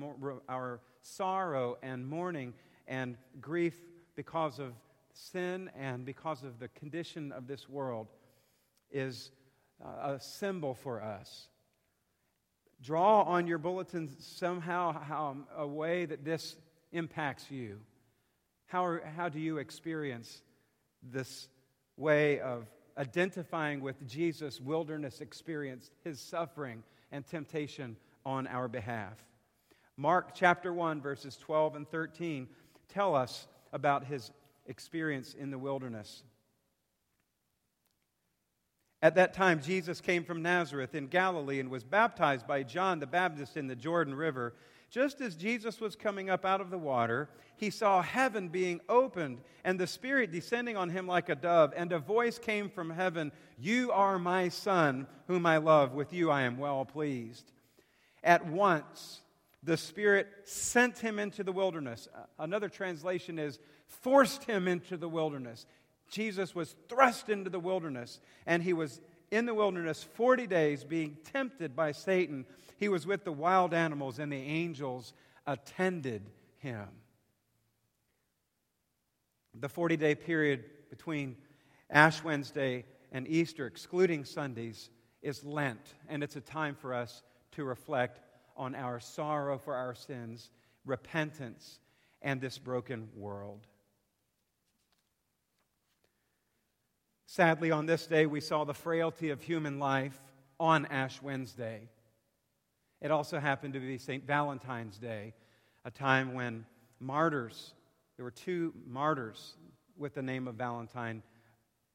our 0.49 0.81
sorrow 1.03 1.77
and 1.83 2.07
mourning 2.07 2.55
and 2.87 3.17
grief 3.41 3.75
because 4.17 4.59
of 4.59 4.73
sin 5.13 5.71
and 5.79 6.05
because 6.05 6.43
of 6.43 6.59
the 6.59 6.69
condition 6.69 7.33
of 7.33 7.47
this 7.47 7.69
world, 7.69 8.09
is 8.91 9.31
uh, 9.85 10.15
a 10.15 10.21
symbol 10.21 10.75
for 10.75 11.03
us. 11.03 11.49
Draw 12.81 13.23
on 13.23 13.47
your 13.47 13.59
bulletins 13.59 14.17
somehow 14.25 14.93
how, 14.93 15.37
a 15.57 15.67
way 15.67 16.07
that 16.07 16.25
this 16.25 16.57
impacts 16.93 17.51
you. 17.51 17.81
How, 18.67 18.99
how 19.17 19.29
do 19.29 19.41
you 19.41 19.59
experience 19.59 20.43
this 21.03 21.49
way 21.97 22.41
of 22.41 22.67
identifying 22.99 23.81
with 23.81 24.07
Jesus' 24.07 24.61
wilderness 24.61 25.21
experience, 25.21 25.91
his 26.05 26.21
suffering 26.21 26.83
and 27.13 27.27
temptation 27.27 27.97
on 28.27 28.47
our 28.47 28.69
behalf. 28.69 29.15
Mark 29.97 30.35
chapter 30.35 30.73
1, 30.73 31.01
verses 31.01 31.37
12 31.37 31.77
and 31.77 31.89
13 31.89 32.49
tell 32.89 33.15
us 33.15 33.47
about 33.73 34.05
his 34.05 34.31
experience 34.67 35.35
in 35.35 35.51
the 35.51 35.59
wilderness. 35.59 36.23
At 39.01 39.15
that 39.15 39.33
time, 39.33 39.63
Jesus 39.63 40.01
came 40.01 40.25
from 40.25 40.43
Nazareth 40.43 40.95
in 40.95 41.07
Galilee 41.07 41.61
and 41.61 41.71
was 41.71 41.85
baptized 41.85 42.47
by 42.49 42.65
John 42.65 42.99
the 42.99 43.07
Baptist 43.07 43.57
in 43.57 43.69
the 43.69 43.77
Jordan 43.77 44.15
River. 44.15 44.55
Just 44.91 45.21
as 45.21 45.37
Jesus 45.37 45.81
was 45.81 45.97
coming 45.97 46.31
up 46.31 46.45
out 46.45 46.61
of 46.61 46.71
the 46.71 46.79
water, 46.79 47.29
he 47.57 47.71
saw 47.71 48.01
heaven 48.01 48.49
being 48.49 48.81
opened 48.89 49.41
and 49.65 49.79
the 49.79 49.87
Spirit 49.87 50.33
descending 50.33 50.77
on 50.77 50.89
him 50.89 51.07
like 51.07 51.29
a 51.29 51.35
dove, 51.35 51.75
and 51.77 51.93
a 51.93 51.99
voice 51.99 52.39
came 52.39 52.71
from 52.71 52.91
heaven 52.91 53.33
You 53.59 53.93
are 53.93 54.19
my 54.19 54.49
Son, 54.49 55.07
whom 55.27 55.45
I 55.45 55.59
love. 55.59 55.93
With 55.93 56.13
you 56.13 56.31
I 56.31 56.43
am 56.43 56.57
well 56.57 56.85
pleased. 56.87 57.53
At 58.25 58.47
once, 58.47 59.21
the 59.63 59.77
Spirit 59.77 60.29
sent 60.45 60.99
him 60.99 61.19
into 61.19 61.45
the 61.45 61.53
wilderness. 61.53 62.09
Another 62.39 62.69
translation 62.69 63.39
is 63.39 63.59
forced 63.87 64.45
him 64.45 64.69
into 64.69 64.97
the 64.97 65.09
wilderness. 65.09 65.67
Jesus 66.11 66.55
was 66.55 66.75
thrust 66.89 67.29
into 67.29 67.51
the 67.51 67.61
wilderness, 67.61 68.21
and 68.47 68.63
he 68.63 68.73
was 68.73 69.01
in 69.31 69.47
the 69.47 69.55
wilderness 69.55 70.03
40 70.03 70.47
days 70.47 70.85
being 70.85 71.17
tempted 71.25 71.77
by 71.77 71.93
Satan. 71.93 72.47
He 72.79 72.89
was 72.89 73.07
with 73.07 73.25
the 73.25 73.33
wild 73.33 73.75
animals, 73.75 74.19
and 74.19 74.33
the 74.33 74.37
angels 74.37 75.13
attended 75.47 76.23
him. 76.59 76.89
The 79.55 79.69
40 79.69 79.97
day 79.97 80.15
period 80.15 80.65
between 80.91 81.37
Ash 81.91 82.23
Wednesday 82.23 82.85
and 83.13 83.27
Easter, 83.27 83.67
excluding 83.67 84.25
Sundays, 84.25 84.91
is 85.23 85.45
Lent, 85.45 85.95
and 86.09 86.23
it's 86.23 86.37
a 86.37 86.41
time 86.41 86.75
for 86.75 86.95
us 86.95 87.23
to 87.53 87.65
reflect 87.65 88.21
on 88.57 88.75
our 88.75 89.01
sorrow 89.01 89.59
for 89.59 89.75
our 89.75 89.95
sins, 89.95 90.51
repentance, 90.85 91.81
and 92.23 92.41
this 92.41 92.59
broken 92.59 93.09
world. 93.17 93.67
Sadly, 97.31 97.71
on 97.71 97.85
this 97.85 98.07
day, 98.07 98.25
we 98.25 98.41
saw 98.41 98.65
the 98.65 98.73
frailty 98.73 99.29
of 99.29 99.43
human 99.43 99.79
life 99.79 100.19
on 100.59 100.87
Ash 100.87 101.21
Wednesday. 101.21 101.91
It 103.03 103.11
also 103.11 103.39
happened 103.39 103.75
to 103.75 103.81
be 103.81 103.99
St. 103.99 104.27
Valentine's 104.27 104.97
Day, 104.97 105.35
a 105.85 105.91
time 105.91 106.33
when 106.33 106.65
martyrs, 107.01 107.75
there 108.17 108.25
were 108.25 108.31
two 108.31 108.73
martyrs 108.87 109.57
with 109.99 110.15
the 110.15 110.23
name 110.23 110.49
of 110.49 110.55
Valentine 110.55 111.23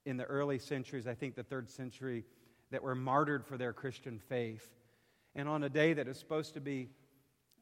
in 0.06 0.18
the 0.18 0.24
early 0.26 0.60
centuries, 0.60 1.08
I 1.08 1.16
think 1.16 1.34
the 1.34 1.42
third 1.42 1.68
century, 1.68 2.26
that 2.70 2.84
were 2.84 2.94
martyred 2.94 3.44
for 3.44 3.58
their 3.58 3.74
Christian 3.74 4.20
faith. 4.20 4.70
And 5.34 5.50
on 5.50 5.64
a 5.64 5.70
day 5.70 5.94
that 5.94 6.08
is 6.08 6.20
supposed 6.20 6.54
to 6.54 6.62
be 6.62 6.90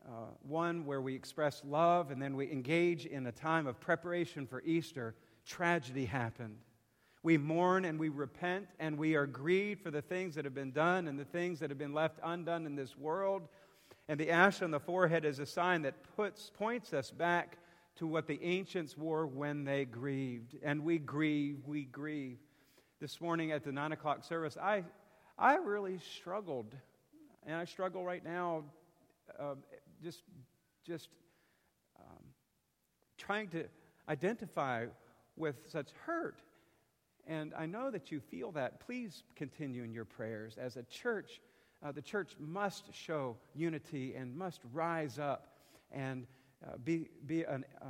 uh, 0.06 0.26
one 0.42 0.86
where 0.86 1.00
we 1.00 1.16
express 1.16 1.62
love 1.66 2.12
and 2.12 2.22
then 2.22 2.36
we 2.36 2.52
engage 2.52 3.06
in 3.06 3.26
a 3.28 3.32
time 3.32 3.66
of 3.66 3.80
preparation 3.80 4.46
for 4.46 4.62
Easter, 4.66 5.16
tragedy 5.46 6.04
happened. 6.04 6.58
We 7.24 7.38
mourn 7.38 7.86
and 7.86 8.00
we 8.00 8.10
repent 8.10 8.68
and 8.80 8.98
we 8.98 9.16
are 9.16 9.28
grieved 9.28 9.82
for 9.82 9.92
the 9.92 10.02
things 10.02 10.36
that 10.36 10.46
have 10.46 10.56
been 10.56 10.72
done 10.72 11.08
and 11.08 11.20
the 11.20 11.26
things 11.26 11.60
that 11.60 11.70
have 11.70 11.78
been 11.78 11.94
left 11.94 12.20
undone 12.24 12.66
in 12.66 12.76
this 12.76 12.98
world. 12.98 13.44
And 14.08 14.20
the 14.20 14.32
ash 14.32 14.62
on 14.62 14.72
the 14.72 14.80
forehead 14.80 15.24
is 15.24 15.40
a 15.40 15.46
sign 15.46 15.84
that 15.84 15.96
puts, 16.16 16.52
points 16.58 16.94
us 16.94 17.12
back 17.12 17.58
to 17.98 18.08
what 18.08 18.26
the 18.26 18.42
ancients 18.44 18.98
wore 18.98 19.28
when 19.28 19.64
they 19.64 19.86
grieved. 19.86 20.56
And 20.64 20.84
we 20.84 20.98
grieve, 20.98 21.60
we 21.68 21.84
grieve. 21.84 22.40
This 23.00 23.22
morning 23.22 23.52
at 23.52 23.64
the 23.64 23.72
9 23.72 23.92
o'clock 23.92 24.24
service, 24.24 24.58
I, 24.58 24.84
I 25.38 25.56
really 25.56 26.00
struggled. 26.00 26.76
And 27.46 27.56
I 27.56 27.66
struggle 27.66 28.04
right 28.04 28.24
now 28.24 28.64
uh, 29.40 29.56
just, 30.04 30.24
just 30.86 31.10
um, 32.00 32.24
trying 33.18 33.48
to 33.50 33.66
identify 34.10 34.88
with 35.36 35.56
such 35.68 35.90
hurt 36.06 36.42
and 37.28 37.54
I 37.58 37.66
know 37.66 37.92
that 37.92 38.12
you 38.12 38.20
feel 38.20 38.52
that. 38.54 38.80
Please 38.80 39.24
continue 39.36 39.84
in 39.84 39.94
your 39.94 40.06
prayers. 40.06 40.58
As 40.58 40.78
a 40.78 40.84
church, 40.84 41.42
uh, 41.84 41.92
the 41.92 42.02
church 42.02 42.34
must 42.40 42.94
show 42.94 43.38
unity 43.56 44.16
and 44.16 44.36
must 44.36 44.62
rise 44.74 45.20
up 45.20 45.48
and 45.92 46.28
uh, 46.66 46.78
be, 46.84 47.10
be 47.26 47.44
an, 47.44 47.66
uh, 47.82 47.86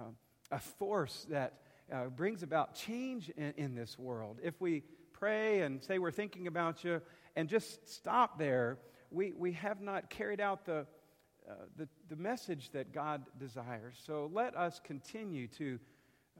a 0.51 0.59
force 0.59 1.25
that 1.29 1.59
uh, 1.91 2.05
brings 2.05 2.43
about 2.43 2.73
change 2.73 3.29
in, 3.37 3.53
in 3.57 3.75
this 3.75 3.99
world. 3.99 4.39
If 4.41 4.59
we 4.61 4.83
pray 5.13 5.61
and 5.61 5.83
say 5.83 5.99
we're 5.99 6.11
thinking 6.11 6.47
about 6.47 6.83
you 6.83 7.01
and 7.35 7.49
just 7.49 7.89
stop 7.89 8.39
there, 8.39 8.77
we, 9.11 9.33
we 9.33 9.51
have 9.53 9.81
not 9.81 10.09
carried 10.09 10.39
out 10.39 10.65
the, 10.65 10.85
uh, 11.49 11.53
the, 11.75 11.87
the 12.09 12.15
message 12.15 12.69
that 12.71 12.93
God 12.93 13.23
desires. 13.37 14.01
So 14.05 14.29
let 14.33 14.55
us 14.55 14.79
continue 14.83 15.47
to 15.49 15.79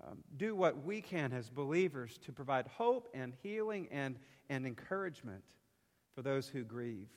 um, 0.04 0.18
do 0.38 0.56
what 0.56 0.84
we 0.84 1.02
can 1.02 1.32
as 1.34 1.50
believers 1.50 2.18
to 2.26 2.32
provide 2.32 2.68
hope 2.68 3.10
and 3.14 3.34
healing 3.44 3.88
and, 3.92 4.18
and 4.50 4.66
encouragement 4.66 5.44
for 6.16 6.22
those 6.22 6.48
who 6.48 6.64
grieve. 6.64 7.10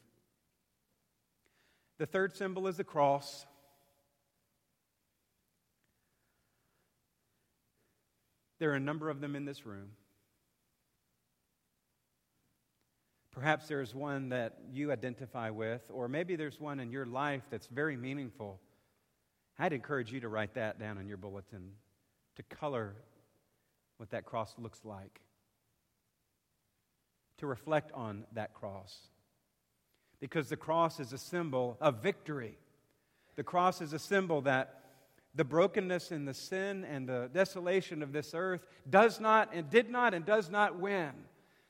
The 1.98 2.06
third 2.06 2.36
symbol 2.36 2.66
is 2.66 2.76
the 2.76 2.84
cross. 2.84 3.46
There 8.58 8.70
are 8.70 8.74
a 8.74 8.80
number 8.80 9.08
of 9.08 9.20
them 9.20 9.36
in 9.36 9.44
this 9.44 9.64
room. 9.64 9.90
Perhaps 13.30 13.66
there's 13.66 13.94
one 13.94 14.28
that 14.28 14.58
you 14.70 14.92
identify 14.92 15.50
with, 15.50 15.82
or 15.92 16.06
maybe 16.06 16.36
there's 16.36 16.60
one 16.60 16.78
in 16.78 16.90
your 16.90 17.04
life 17.04 17.42
that's 17.50 17.66
very 17.66 17.96
meaningful. 17.96 18.60
I'd 19.58 19.72
encourage 19.72 20.12
you 20.12 20.20
to 20.20 20.28
write 20.28 20.54
that 20.54 20.78
down 20.78 20.98
in 20.98 21.08
your 21.08 21.16
bulletin 21.16 21.72
to 22.36 22.42
color 22.44 22.94
what 23.96 24.10
that 24.10 24.24
cross 24.24 24.54
looks 24.58 24.84
like, 24.84 25.20
to 27.38 27.46
reflect 27.46 27.92
on 27.92 28.24
that 28.32 28.54
cross. 28.54 28.98
Because 30.20 30.48
the 30.48 30.56
cross 30.56 31.00
is 31.00 31.12
a 31.12 31.18
symbol 31.18 31.76
of 31.80 32.02
victory. 32.02 32.56
The 33.36 33.44
cross 33.44 33.80
is 33.80 33.92
a 33.92 33.98
symbol 33.98 34.40
that 34.42 34.80
the 35.34 35.44
brokenness 35.44 36.12
and 36.12 36.26
the 36.26 36.34
sin 36.34 36.84
and 36.84 37.08
the 37.08 37.28
desolation 37.32 38.02
of 38.02 38.12
this 38.12 38.32
earth 38.34 38.64
does 38.88 39.18
not 39.18 39.52
and 39.52 39.68
did 39.68 39.90
not 39.90 40.14
and 40.14 40.24
does 40.24 40.48
not 40.48 40.78
win. 40.78 41.10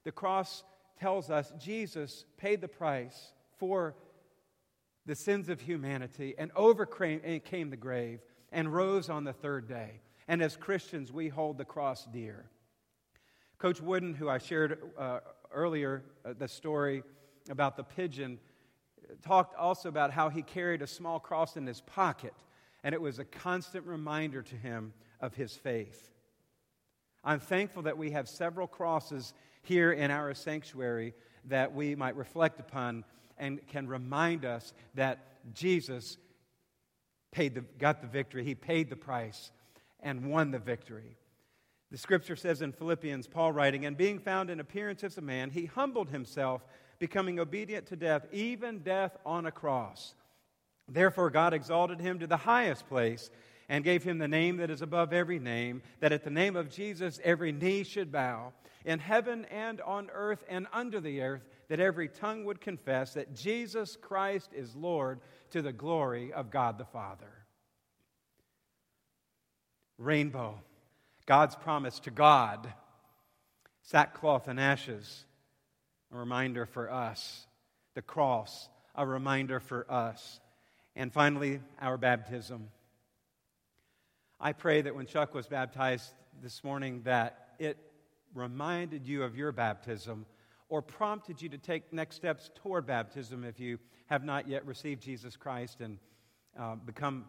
The 0.04 0.12
cross 0.12 0.62
tells 1.00 1.30
us 1.30 1.52
Jesus 1.58 2.26
paid 2.36 2.60
the 2.60 2.68
price 2.68 3.32
for 3.56 3.94
the 5.06 5.14
sins 5.14 5.48
of 5.48 5.60
humanity 5.60 6.34
and 6.38 6.50
overcame 6.54 7.70
the 7.70 7.76
grave 7.76 8.20
and 8.52 8.72
rose 8.72 9.08
on 9.08 9.24
the 9.24 9.32
third 9.32 9.68
day. 9.68 10.00
And 10.26 10.42
as 10.42 10.56
Christians, 10.56 11.12
we 11.12 11.28
hold 11.28 11.58
the 11.58 11.64
cross 11.64 12.06
dear. 12.06 12.46
Coach 13.58 13.80
Wooden, 13.80 14.14
who 14.14 14.28
I 14.28 14.38
shared 14.38 14.78
uh, 14.98 15.20
earlier 15.52 16.02
uh, 16.24 16.34
the 16.38 16.48
story 16.48 17.02
about 17.50 17.76
the 17.76 17.84
pigeon, 17.84 18.38
talked 19.22 19.54
also 19.56 19.88
about 19.88 20.10
how 20.10 20.28
he 20.28 20.42
carried 20.42 20.82
a 20.82 20.86
small 20.86 21.20
cross 21.20 21.56
in 21.56 21.66
his 21.66 21.80
pocket, 21.80 22.34
and 22.82 22.94
it 22.94 23.00
was 23.00 23.18
a 23.18 23.24
constant 23.24 23.86
reminder 23.86 24.42
to 24.42 24.56
him 24.56 24.92
of 25.20 25.34
his 25.34 25.54
faith. 25.54 26.10
I'm 27.22 27.40
thankful 27.40 27.82
that 27.82 27.96
we 27.96 28.10
have 28.10 28.28
several 28.28 28.66
crosses 28.66 29.32
here 29.62 29.92
in 29.92 30.10
our 30.10 30.34
sanctuary 30.34 31.14
that 31.46 31.74
we 31.74 31.94
might 31.94 32.16
reflect 32.16 32.60
upon 32.60 33.04
and 33.38 33.66
can 33.68 33.86
remind 33.86 34.44
us 34.44 34.72
that 34.94 35.18
Jesus 35.54 36.18
paid 37.32 37.54
the, 37.54 37.62
got 37.78 38.00
the 38.00 38.06
victory. 38.06 38.44
He 38.44 38.54
paid 38.54 38.90
the 38.90 38.96
price 38.96 39.50
and 40.04 40.30
won 40.30 40.52
the 40.52 40.58
victory. 40.58 41.16
The 41.90 41.98
scripture 41.98 42.36
says 42.36 42.62
in 42.62 42.72
Philippians, 42.72 43.26
Paul 43.26 43.52
writing, 43.52 43.86
And 43.86 43.96
being 43.96 44.18
found 44.18 44.50
in 44.50 44.60
appearance 44.60 45.02
as 45.02 45.18
a 45.18 45.22
man, 45.22 45.50
he 45.50 45.66
humbled 45.66 46.10
himself, 46.10 46.64
becoming 46.98 47.40
obedient 47.40 47.86
to 47.86 47.96
death, 47.96 48.26
even 48.32 48.80
death 48.80 49.16
on 49.24 49.46
a 49.46 49.52
cross. 49.52 50.14
Therefore, 50.88 51.30
God 51.30 51.54
exalted 51.54 52.00
him 52.00 52.18
to 52.18 52.26
the 52.26 52.36
highest 52.36 52.88
place 52.88 53.30
and 53.68 53.82
gave 53.82 54.02
him 54.02 54.18
the 54.18 54.28
name 54.28 54.58
that 54.58 54.70
is 54.70 54.82
above 54.82 55.12
every 55.12 55.38
name, 55.38 55.82
that 56.00 56.12
at 56.12 56.24
the 56.24 56.30
name 56.30 56.56
of 56.56 56.70
Jesus 56.70 57.18
every 57.24 57.52
knee 57.52 57.82
should 57.82 58.12
bow, 58.12 58.52
in 58.84 58.98
heaven 58.98 59.46
and 59.46 59.80
on 59.80 60.10
earth 60.12 60.44
and 60.48 60.66
under 60.72 61.00
the 61.00 61.22
earth, 61.22 61.46
that 61.68 61.80
every 61.80 62.08
tongue 62.08 62.44
would 62.44 62.60
confess 62.60 63.14
that 63.14 63.34
Jesus 63.34 63.96
Christ 63.96 64.50
is 64.52 64.76
Lord 64.76 65.20
to 65.50 65.62
the 65.62 65.72
glory 65.72 66.32
of 66.32 66.50
God 66.50 66.76
the 66.76 66.84
Father 66.84 67.43
rainbow, 69.98 70.60
God's 71.26 71.56
promise 71.56 72.00
to 72.00 72.10
God, 72.10 72.72
sackcloth 73.82 74.48
and 74.48 74.58
ashes, 74.58 75.24
a 76.12 76.16
reminder 76.16 76.66
for 76.66 76.90
us, 76.90 77.46
the 77.94 78.02
cross, 78.02 78.68
a 78.94 79.06
reminder 79.06 79.60
for 79.60 79.90
us, 79.90 80.40
and 80.96 81.12
finally, 81.12 81.60
our 81.80 81.96
baptism. 81.96 82.70
I 84.40 84.52
pray 84.52 84.82
that 84.82 84.94
when 84.94 85.06
Chuck 85.06 85.34
was 85.34 85.46
baptized 85.46 86.12
this 86.42 86.62
morning, 86.62 87.02
that 87.04 87.54
it 87.58 87.78
reminded 88.34 89.06
you 89.06 89.22
of 89.22 89.36
your 89.36 89.52
baptism 89.52 90.26
or 90.68 90.82
prompted 90.82 91.40
you 91.40 91.48
to 91.48 91.58
take 91.58 91.92
next 91.92 92.16
steps 92.16 92.50
toward 92.56 92.86
baptism 92.86 93.44
if 93.44 93.60
you 93.60 93.78
have 94.06 94.24
not 94.24 94.48
yet 94.48 94.66
received 94.66 95.02
Jesus 95.02 95.36
Christ 95.36 95.80
and 95.80 95.98
uh, 96.58 96.74
become 96.76 97.24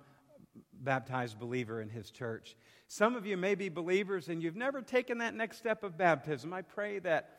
baptized 0.73 1.39
believer 1.39 1.81
in 1.81 1.89
his 1.89 2.11
church. 2.11 2.55
Some 2.87 3.15
of 3.15 3.25
you 3.25 3.37
may 3.37 3.55
be 3.55 3.69
believers 3.69 4.29
and 4.29 4.41
you've 4.41 4.55
never 4.55 4.81
taken 4.81 5.19
that 5.19 5.33
next 5.33 5.57
step 5.57 5.83
of 5.83 5.97
baptism. 5.97 6.53
I 6.53 6.61
pray 6.61 6.99
that 6.99 7.29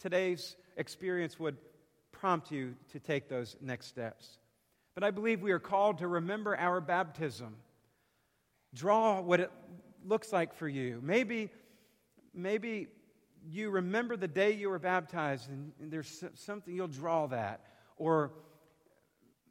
today's 0.00 0.56
experience 0.76 1.38
would 1.38 1.56
prompt 2.12 2.50
you 2.50 2.74
to 2.92 2.98
take 2.98 3.28
those 3.28 3.56
next 3.60 3.86
steps. 3.86 4.38
But 4.94 5.04
I 5.04 5.10
believe 5.10 5.40
we 5.40 5.52
are 5.52 5.60
called 5.60 5.98
to 5.98 6.08
remember 6.08 6.56
our 6.56 6.80
baptism. 6.80 7.56
Draw 8.74 9.20
what 9.20 9.40
it 9.40 9.52
looks 10.04 10.32
like 10.32 10.54
for 10.54 10.68
you. 10.68 11.00
Maybe, 11.02 11.50
maybe 12.34 12.88
you 13.48 13.70
remember 13.70 14.16
the 14.16 14.28
day 14.28 14.52
you 14.52 14.68
were 14.68 14.78
baptized 14.78 15.48
and, 15.48 15.72
there's 15.80 16.24
something 16.34 16.74
you'll 16.74 16.88
draw 16.88 17.26
that. 17.28 17.60
Or 17.96 18.32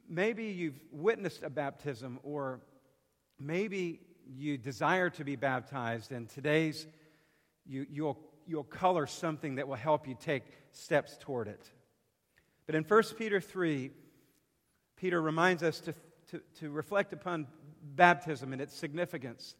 maybe 0.08 0.44
you've 0.44 0.80
witnessed 0.92 1.42
a 1.42 1.50
baptism, 1.50 2.18
or 2.22 2.60
maybe 3.38 4.00
you 4.26 4.58
desire 4.58 5.10
to 5.10 5.24
be 5.24 5.36
baptized, 5.36 6.12
and 6.12 6.28
today's 6.28 6.86
you, 7.66 7.86
you'll, 7.90 8.18
you'll 8.46 8.64
color 8.64 9.06
something 9.06 9.56
that 9.56 9.68
will 9.68 9.76
help 9.76 10.08
you 10.08 10.16
take 10.18 10.42
steps 10.72 11.16
toward 11.20 11.48
it. 11.48 11.70
But 12.66 12.74
in 12.74 12.84
1 12.84 13.02
Peter 13.16 13.40
3, 13.40 13.90
Peter 14.96 15.20
reminds 15.20 15.62
us 15.62 15.80
to, 15.80 15.94
to, 16.30 16.40
to 16.60 16.70
reflect 16.70 17.12
upon 17.12 17.46
baptism 17.82 18.52
and 18.52 18.60
its 18.60 18.74
significance. 18.74 19.54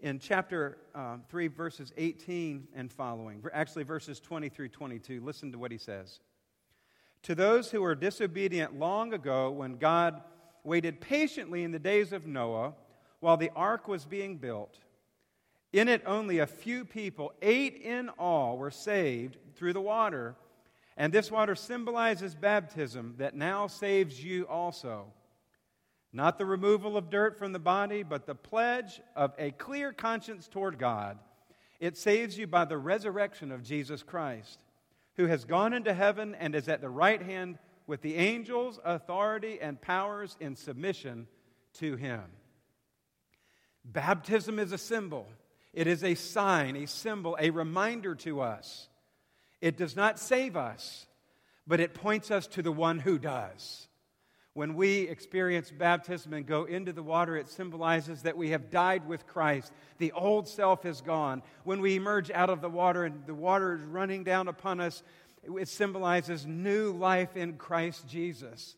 In 0.00 0.18
chapter 0.18 0.78
um, 0.94 1.22
3, 1.28 1.48
verses 1.48 1.92
18 1.96 2.68
and 2.74 2.92
following, 2.92 3.42
actually 3.52 3.84
verses 3.84 4.20
20 4.20 4.48
through 4.48 4.68
22, 4.68 5.22
listen 5.24 5.52
to 5.52 5.58
what 5.58 5.70
he 5.70 5.78
says. 5.78 6.20
To 7.22 7.34
those 7.34 7.70
who 7.70 7.80
were 7.80 7.94
disobedient 7.94 8.78
long 8.78 9.14
ago, 9.14 9.50
when 9.50 9.76
God 9.76 10.20
waited 10.64 11.00
patiently 11.00 11.62
in 11.62 11.70
the 11.70 11.78
days 11.78 12.12
of 12.12 12.26
Noah 12.26 12.74
while 13.20 13.36
the 13.36 13.50
ark 13.54 13.86
was 13.86 14.04
being 14.04 14.36
built, 14.36 14.78
in 15.72 15.88
it 15.88 16.02
only 16.06 16.38
a 16.38 16.46
few 16.46 16.84
people, 16.84 17.32
eight 17.42 17.76
in 17.76 18.08
all, 18.10 18.56
were 18.56 18.70
saved 18.70 19.38
through 19.56 19.72
the 19.72 19.80
water. 19.80 20.36
And 20.96 21.12
this 21.12 21.30
water 21.30 21.54
symbolizes 21.54 22.34
baptism 22.34 23.14
that 23.18 23.34
now 23.34 23.66
saves 23.66 24.22
you 24.22 24.46
also. 24.46 25.06
Not 26.12 26.38
the 26.38 26.46
removal 26.46 26.96
of 26.96 27.10
dirt 27.10 27.36
from 27.36 27.52
the 27.52 27.58
body, 27.58 28.04
but 28.04 28.24
the 28.24 28.36
pledge 28.36 29.00
of 29.16 29.32
a 29.36 29.50
clear 29.50 29.92
conscience 29.92 30.46
toward 30.46 30.78
God. 30.78 31.18
It 31.80 31.96
saves 31.96 32.38
you 32.38 32.46
by 32.46 32.66
the 32.66 32.78
resurrection 32.78 33.50
of 33.50 33.64
Jesus 33.64 34.02
Christ 34.02 34.60
who 35.16 35.26
has 35.26 35.44
gone 35.44 35.72
into 35.72 35.94
heaven 35.94 36.34
and 36.34 36.54
is 36.54 36.68
at 36.68 36.80
the 36.80 36.88
right 36.88 37.22
hand 37.22 37.58
with 37.86 38.02
the 38.02 38.16
angels, 38.16 38.80
authority, 38.84 39.60
and 39.60 39.80
powers 39.80 40.36
in 40.40 40.56
submission 40.56 41.26
to 41.74 41.96
him. 41.96 42.22
Baptism 43.84 44.58
is 44.58 44.72
a 44.72 44.78
symbol, 44.78 45.26
it 45.72 45.86
is 45.86 46.02
a 46.02 46.14
sign, 46.14 46.76
a 46.76 46.86
symbol, 46.86 47.36
a 47.38 47.50
reminder 47.50 48.14
to 48.14 48.40
us. 48.40 48.88
It 49.60 49.76
does 49.76 49.96
not 49.96 50.18
save 50.18 50.56
us, 50.56 51.06
but 51.66 51.80
it 51.80 51.94
points 51.94 52.30
us 52.30 52.46
to 52.48 52.62
the 52.62 52.72
one 52.72 52.98
who 52.98 53.18
does. 53.18 53.88
When 54.54 54.76
we 54.76 55.08
experience 55.08 55.72
baptism 55.72 56.32
and 56.32 56.46
go 56.46 56.64
into 56.64 56.92
the 56.92 57.02
water, 57.02 57.36
it 57.36 57.48
symbolizes 57.48 58.22
that 58.22 58.36
we 58.36 58.50
have 58.50 58.70
died 58.70 59.08
with 59.08 59.26
Christ. 59.26 59.72
The 59.98 60.12
old 60.12 60.46
self 60.46 60.86
is 60.86 61.00
gone. 61.00 61.42
When 61.64 61.80
we 61.80 61.96
emerge 61.96 62.30
out 62.30 62.50
of 62.50 62.60
the 62.60 62.68
water 62.68 63.04
and 63.04 63.26
the 63.26 63.34
water 63.34 63.74
is 63.74 63.84
running 63.84 64.22
down 64.22 64.46
upon 64.46 64.78
us, 64.78 65.02
it 65.58 65.68
symbolizes 65.68 66.46
new 66.46 66.92
life 66.92 67.36
in 67.36 67.54
Christ 67.54 68.08
Jesus. 68.08 68.76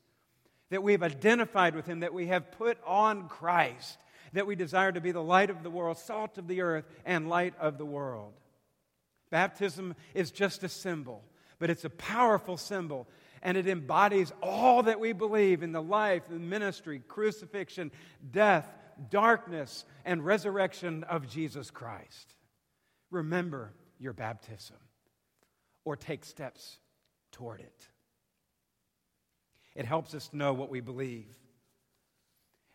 That 0.71 0.83
we've 0.83 1.03
identified 1.03 1.75
with 1.75 1.87
Him, 1.87 2.01
that 2.01 2.15
we 2.15 2.27
have 2.27 2.53
put 2.53 2.79
on 2.85 3.29
Christ, 3.29 3.99
that 4.33 4.47
we 4.47 4.57
desire 4.57 4.93
to 4.93 5.01
be 5.01 5.13
the 5.13 5.23
light 5.23 5.51
of 5.51 5.63
the 5.63 5.71
world, 5.71 5.99
salt 5.99 6.39
of 6.39 6.49
the 6.49 6.63
earth, 6.63 6.85
and 7.05 7.29
light 7.29 7.55
of 7.59 7.79
the 7.79 7.87
world. 7.87 8.33
Baptism 9.31 9.95
is 10.15 10.31
just 10.31 10.65
a 10.65 10.69
symbol, 10.69 11.23
but 11.59 11.71
it's 11.71 11.85
a 11.85 11.91
powerful 11.91 12.57
symbol 12.57 13.07
and 13.43 13.57
it 13.57 13.69
embodies 13.69 14.33
all 14.43 14.83
that 14.85 14.99
we 14.99 15.13
believe 15.13 15.63
in 15.63 15.73
the 15.73 15.83
life, 15.83 16.25
the 16.29 16.39
ministry, 16.39 17.01
crucifixion, 17.07 17.93
death, 18.33 18.69
darkness, 19.11 19.85
and 20.05 20.25
resurrection 20.25 21.05
of 21.05 21.29
Jesus 21.29 21.71
Christ. 21.71 22.35
Remember 23.11 23.73
your 23.99 24.13
baptism 24.13 24.77
or 25.87 25.97
take 25.97 26.25
steps 26.25 26.79
toward 27.31 27.61
it. 27.61 27.89
It 29.75 29.87
helps 29.87 30.15
us 30.15 30.29
know 30.33 30.53
what 30.53 30.69
we 30.69 30.81
believe. 30.81 31.29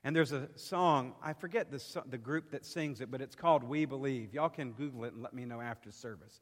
And 0.04 0.16
there's 0.16 0.32
a 0.32 0.48
song, 0.56 1.14
I 1.22 1.34
forget 1.34 1.70
the, 1.70 2.04
the 2.10 2.18
group 2.18 2.52
that 2.52 2.66
sings 2.66 3.02
it, 3.02 3.12
but 3.12 3.22
it's 3.22 3.36
called 3.36 3.64
We 3.64 3.86
Believe. 3.86 4.34
Y'all 4.34 4.50
can 4.50 4.72
Google 4.72 5.04
it 5.04 5.14
and 5.14 5.22
let 5.22 5.34
me 5.34 5.46
know 5.46 5.62
after 5.62 5.92
service. 5.92 6.40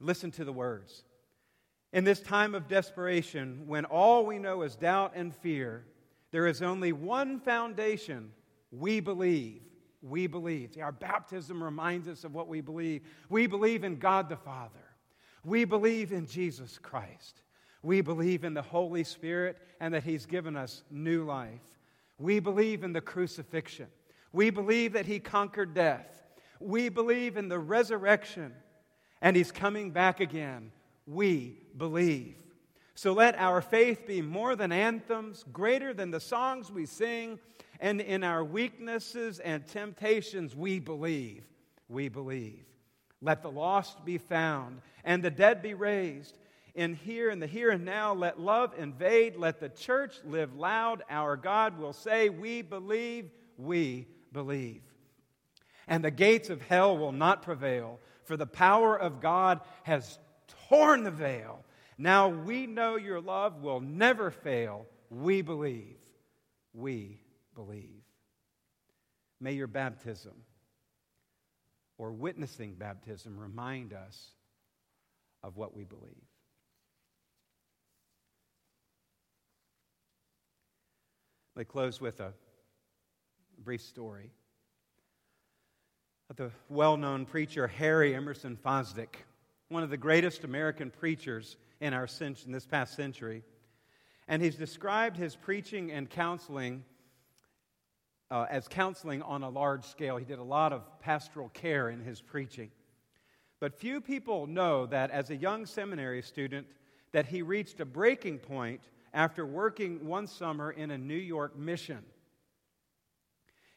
Listen 0.00 0.30
to 0.30 0.44
the 0.44 0.52
words. 0.52 1.02
In 1.92 2.04
this 2.04 2.20
time 2.20 2.54
of 2.54 2.68
desperation, 2.68 3.64
when 3.66 3.84
all 3.84 4.24
we 4.24 4.38
know 4.38 4.62
is 4.62 4.76
doubt 4.76 5.12
and 5.14 5.34
fear, 5.34 5.84
there 6.30 6.46
is 6.46 6.62
only 6.62 6.92
one 6.92 7.40
foundation 7.40 8.30
we 8.70 9.00
believe. 9.00 9.60
We 10.02 10.26
believe. 10.26 10.72
See, 10.74 10.80
our 10.82 10.92
baptism 10.92 11.62
reminds 11.62 12.06
us 12.06 12.24
of 12.24 12.34
what 12.34 12.48
we 12.48 12.60
believe. 12.60 13.02
We 13.28 13.46
believe 13.46 13.82
in 13.82 13.98
God 13.98 14.28
the 14.28 14.36
Father. 14.36 14.84
We 15.44 15.64
believe 15.64 16.12
in 16.12 16.26
Jesus 16.26 16.78
Christ. 16.78 17.42
We 17.82 18.00
believe 18.00 18.44
in 18.44 18.54
the 18.54 18.62
Holy 18.62 19.04
Spirit 19.04 19.58
and 19.80 19.92
that 19.94 20.04
He's 20.04 20.26
given 20.26 20.56
us 20.56 20.82
new 20.90 21.24
life. 21.24 21.60
We 22.18 22.40
believe 22.40 22.84
in 22.84 22.92
the 22.92 23.00
crucifixion. 23.00 23.88
We 24.32 24.50
believe 24.50 24.94
that 24.94 25.06
He 25.06 25.20
conquered 25.20 25.74
death. 25.74 26.22
We 26.60 26.88
believe 26.88 27.36
in 27.36 27.48
the 27.48 27.58
resurrection 27.58 28.52
and 29.20 29.36
He's 29.36 29.52
coming 29.52 29.90
back 29.90 30.20
again 30.20 30.72
we 31.06 31.58
believe. 31.76 32.36
So 32.94 33.12
let 33.12 33.36
our 33.38 33.60
faith 33.60 34.06
be 34.06 34.22
more 34.22 34.54
than 34.56 34.72
anthems, 34.72 35.44
greater 35.52 35.92
than 35.92 36.10
the 36.10 36.20
songs 36.20 36.70
we 36.70 36.86
sing, 36.86 37.38
and 37.80 38.00
in 38.00 38.22
our 38.22 38.44
weaknesses 38.44 39.40
and 39.40 39.66
temptations, 39.66 40.54
we 40.54 40.78
believe. 40.78 41.44
We 41.88 42.08
believe. 42.08 42.64
Let 43.24 43.42
the 43.42 43.50
lost 43.50 44.04
be 44.04 44.18
found 44.18 44.82
and 45.02 45.22
the 45.22 45.30
dead 45.30 45.62
be 45.62 45.72
raised. 45.72 46.36
In 46.74 46.94
here, 46.94 47.30
in 47.30 47.40
the 47.40 47.46
here 47.46 47.70
and 47.70 47.84
now, 47.84 48.12
let 48.12 48.38
love 48.38 48.74
invade. 48.76 49.36
Let 49.36 49.60
the 49.60 49.70
church 49.70 50.16
live 50.24 50.54
loud. 50.56 51.02
Our 51.08 51.36
God 51.36 51.78
will 51.78 51.94
say, 51.94 52.28
We 52.28 52.60
believe, 52.60 53.30
we 53.56 54.08
believe. 54.30 54.82
And 55.88 56.04
the 56.04 56.10
gates 56.10 56.50
of 56.50 56.60
hell 56.62 56.98
will 56.98 57.12
not 57.12 57.42
prevail, 57.42 57.98
for 58.24 58.36
the 58.36 58.46
power 58.46 58.94
of 58.98 59.20
God 59.20 59.60
has 59.84 60.18
torn 60.68 61.04
the 61.04 61.10
veil. 61.10 61.64
Now 61.96 62.28
we 62.28 62.66
know 62.66 62.96
your 62.96 63.20
love 63.20 63.62
will 63.62 63.80
never 63.80 64.30
fail. 64.30 64.86
We 65.08 65.40
believe. 65.40 65.96
We 66.74 67.20
believe. 67.54 68.02
May 69.40 69.52
your 69.52 69.66
baptism 69.66 70.32
or 71.98 72.12
witnessing 72.12 72.74
baptism 72.74 73.38
remind 73.38 73.92
us 73.92 74.30
of 75.42 75.56
what 75.56 75.76
we 75.76 75.84
believe. 75.84 76.14
Let 81.54 81.60
me 81.60 81.64
close 81.64 82.00
with 82.00 82.20
a 82.20 82.32
brief 83.62 83.82
story 83.82 84.30
of 86.30 86.36
the 86.36 86.50
well 86.68 86.96
known 86.96 87.26
preacher 87.26 87.68
Harry 87.68 88.14
Emerson 88.14 88.56
Fosdick 88.56 89.16
one 89.68 89.82
of 89.82 89.90
the 89.90 89.96
greatest 89.96 90.44
American 90.44 90.90
preachers 90.90 91.56
in, 91.80 91.92
our, 91.94 92.08
in 92.20 92.52
this 92.52 92.66
past 92.66 92.94
century. 92.94 93.42
And 94.28 94.42
he's 94.42 94.56
described 94.56 95.16
his 95.16 95.36
preaching 95.36 95.90
and 95.90 96.08
counseling 96.08 96.84
uh, 98.34 98.46
as 98.50 98.66
counseling 98.66 99.22
on 99.22 99.44
a 99.44 99.48
large 99.48 99.84
scale. 99.84 100.16
He 100.16 100.24
did 100.24 100.40
a 100.40 100.42
lot 100.42 100.72
of 100.72 100.82
pastoral 100.98 101.50
care 101.50 101.88
in 101.88 102.00
his 102.00 102.20
preaching. 102.20 102.72
But 103.60 103.78
few 103.78 104.00
people 104.00 104.48
know 104.48 104.86
that 104.86 105.12
as 105.12 105.30
a 105.30 105.36
young 105.36 105.66
seminary 105.66 106.20
student, 106.20 106.66
that 107.12 107.26
he 107.26 107.42
reached 107.42 107.78
a 107.78 107.84
breaking 107.84 108.38
point 108.40 108.80
after 109.12 109.46
working 109.46 110.04
one 110.04 110.26
summer 110.26 110.72
in 110.72 110.90
a 110.90 110.98
New 110.98 111.14
York 111.14 111.56
mission. 111.56 112.02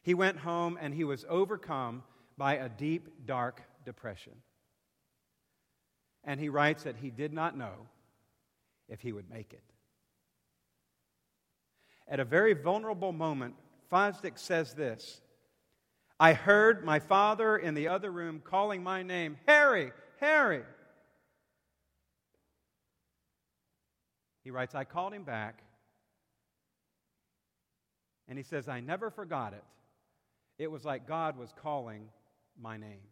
He 0.02 0.12
went 0.12 0.38
home 0.38 0.76
and 0.80 0.92
he 0.92 1.04
was 1.04 1.24
overcome 1.28 2.02
by 2.36 2.54
a 2.54 2.68
deep, 2.68 3.26
dark 3.26 3.62
depression. 3.84 4.34
And 6.24 6.40
he 6.40 6.48
writes 6.48 6.82
that 6.82 6.96
he 6.96 7.10
did 7.10 7.32
not 7.32 7.56
know 7.56 7.86
if 8.88 9.02
he 9.02 9.12
would 9.12 9.30
make 9.30 9.52
it. 9.52 9.62
At 12.08 12.18
a 12.18 12.24
very 12.24 12.54
vulnerable 12.54 13.12
moment, 13.12 13.54
Fosdick 13.90 14.38
says 14.38 14.74
this 14.74 15.20
I 16.20 16.32
heard 16.32 16.84
my 16.84 16.98
father 16.98 17.56
in 17.56 17.74
the 17.74 17.88
other 17.88 18.10
room 18.10 18.42
calling 18.44 18.82
my 18.82 19.02
name, 19.02 19.36
Harry, 19.46 19.92
Harry. 20.20 20.62
He 24.42 24.50
writes, 24.50 24.74
I 24.74 24.84
called 24.84 25.12
him 25.12 25.24
back, 25.24 25.62
and 28.28 28.38
he 28.38 28.42
says, 28.42 28.68
I 28.68 28.80
never 28.80 29.10
forgot 29.10 29.52
it. 29.52 29.64
It 30.58 30.70
was 30.70 30.84
like 30.84 31.06
God 31.06 31.36
was 31.38 31.52
calling 31.62 32.08
my 32.60 32.76
name. 32.76 33.02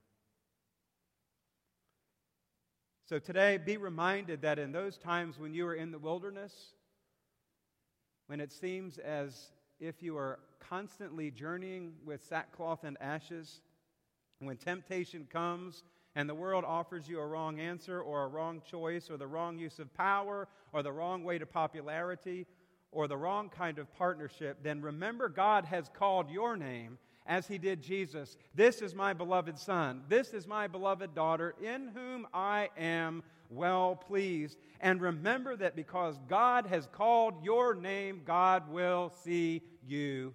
So 3.08 3.20
today, 3.20 3.56
be 3.56 3.76
reminded 3.76 4.42
that 4.42 4.58
in 4.58 4.72
those 4.72 4.98
times 4.98 5.38
when 5.38 5.54
you 5.54 5.64
are 5.68 5.74
in 5.74 5.92
the 5.92 5.98
wilderness, 5.98 6.72
when 8.26 8.40
it 8.40 8.50
seems 8.50 8.98
as 8.98 9.52
if 9.80 10.02
you 10.02 10.16
are 10.16 10.38
constantly 10.60 11.30
journeying 11.30 11.92
with 12.04 12.24
sackcloth 12.24 12.84
and 12.84 12.96
ashes, 13.00 13.60
when 14.40 14.56
temptation 14.56 15.26
comes 15.32 15.84
and 16.14 16.28
the 16.28 16.34
world 16.34 16.64
offers 16.64 17.08
you 17.08 17.20
a 17.20 17.26
wrong 17.26 17.60
answer 17.60 18.00
or 18.00 18.24
a 18.24 18.28
wrong 18.28 18.62
choice 18.68 19.10
or 19.10 19.16
the 19.16 19.26
wrong 19.26 19.58
use 19.58 19.78
of 19.78 19.92
power 19.94 20.48
or 20.72 20.82
the 20.82 20.92
wrong 20.92 21.24
way 21.24 21.38
to 21.38 21.46
popularity 21.46 22.46
or 22.92 23.06
the 23.06 23.16
wrong 23.16 23.48
kind 23.48 23.78
of 23.78 23.92
partnership, 23.94 24.58
then 24.62 24.80
remember 24.80 25.28
God 25.28 25.66
has 25.66 25.90
called 25.92 26.30
your 26.30 26.56
name 26.56 26.98
as 27.26 27.46
he 27.46 27.58
did 27.58 27.82
Jesus. 27.82 28.36
This 28.54 28.80
is 28.80 28.94
my 28.94 29.12
beloved 29.12 29.58
Son. 29.58 30.02
This 30.08 30.32
is 30.32 30.46
my 30.46 30.66
beloved 30.66 31.14
daughter, 31.14 31.54
in 31.62 31.88
whom 31.88 32.26
I 32.32 32.70
am 32.78 33.22
well 33.50 33.96
pleased. 33.96 34.58
And 34.80 35.00
remember 35.00 35.56
that 35.56 35.76
because 35.76 36.18
God 36.28 36.66
has 36.66 36.86
called 36.92 37.42
your 37.44 37.74
name, 37.74 38.22
God 38.24 38.70
will 38.70 39.12
see 39.22 39.62
you 39.86 40.34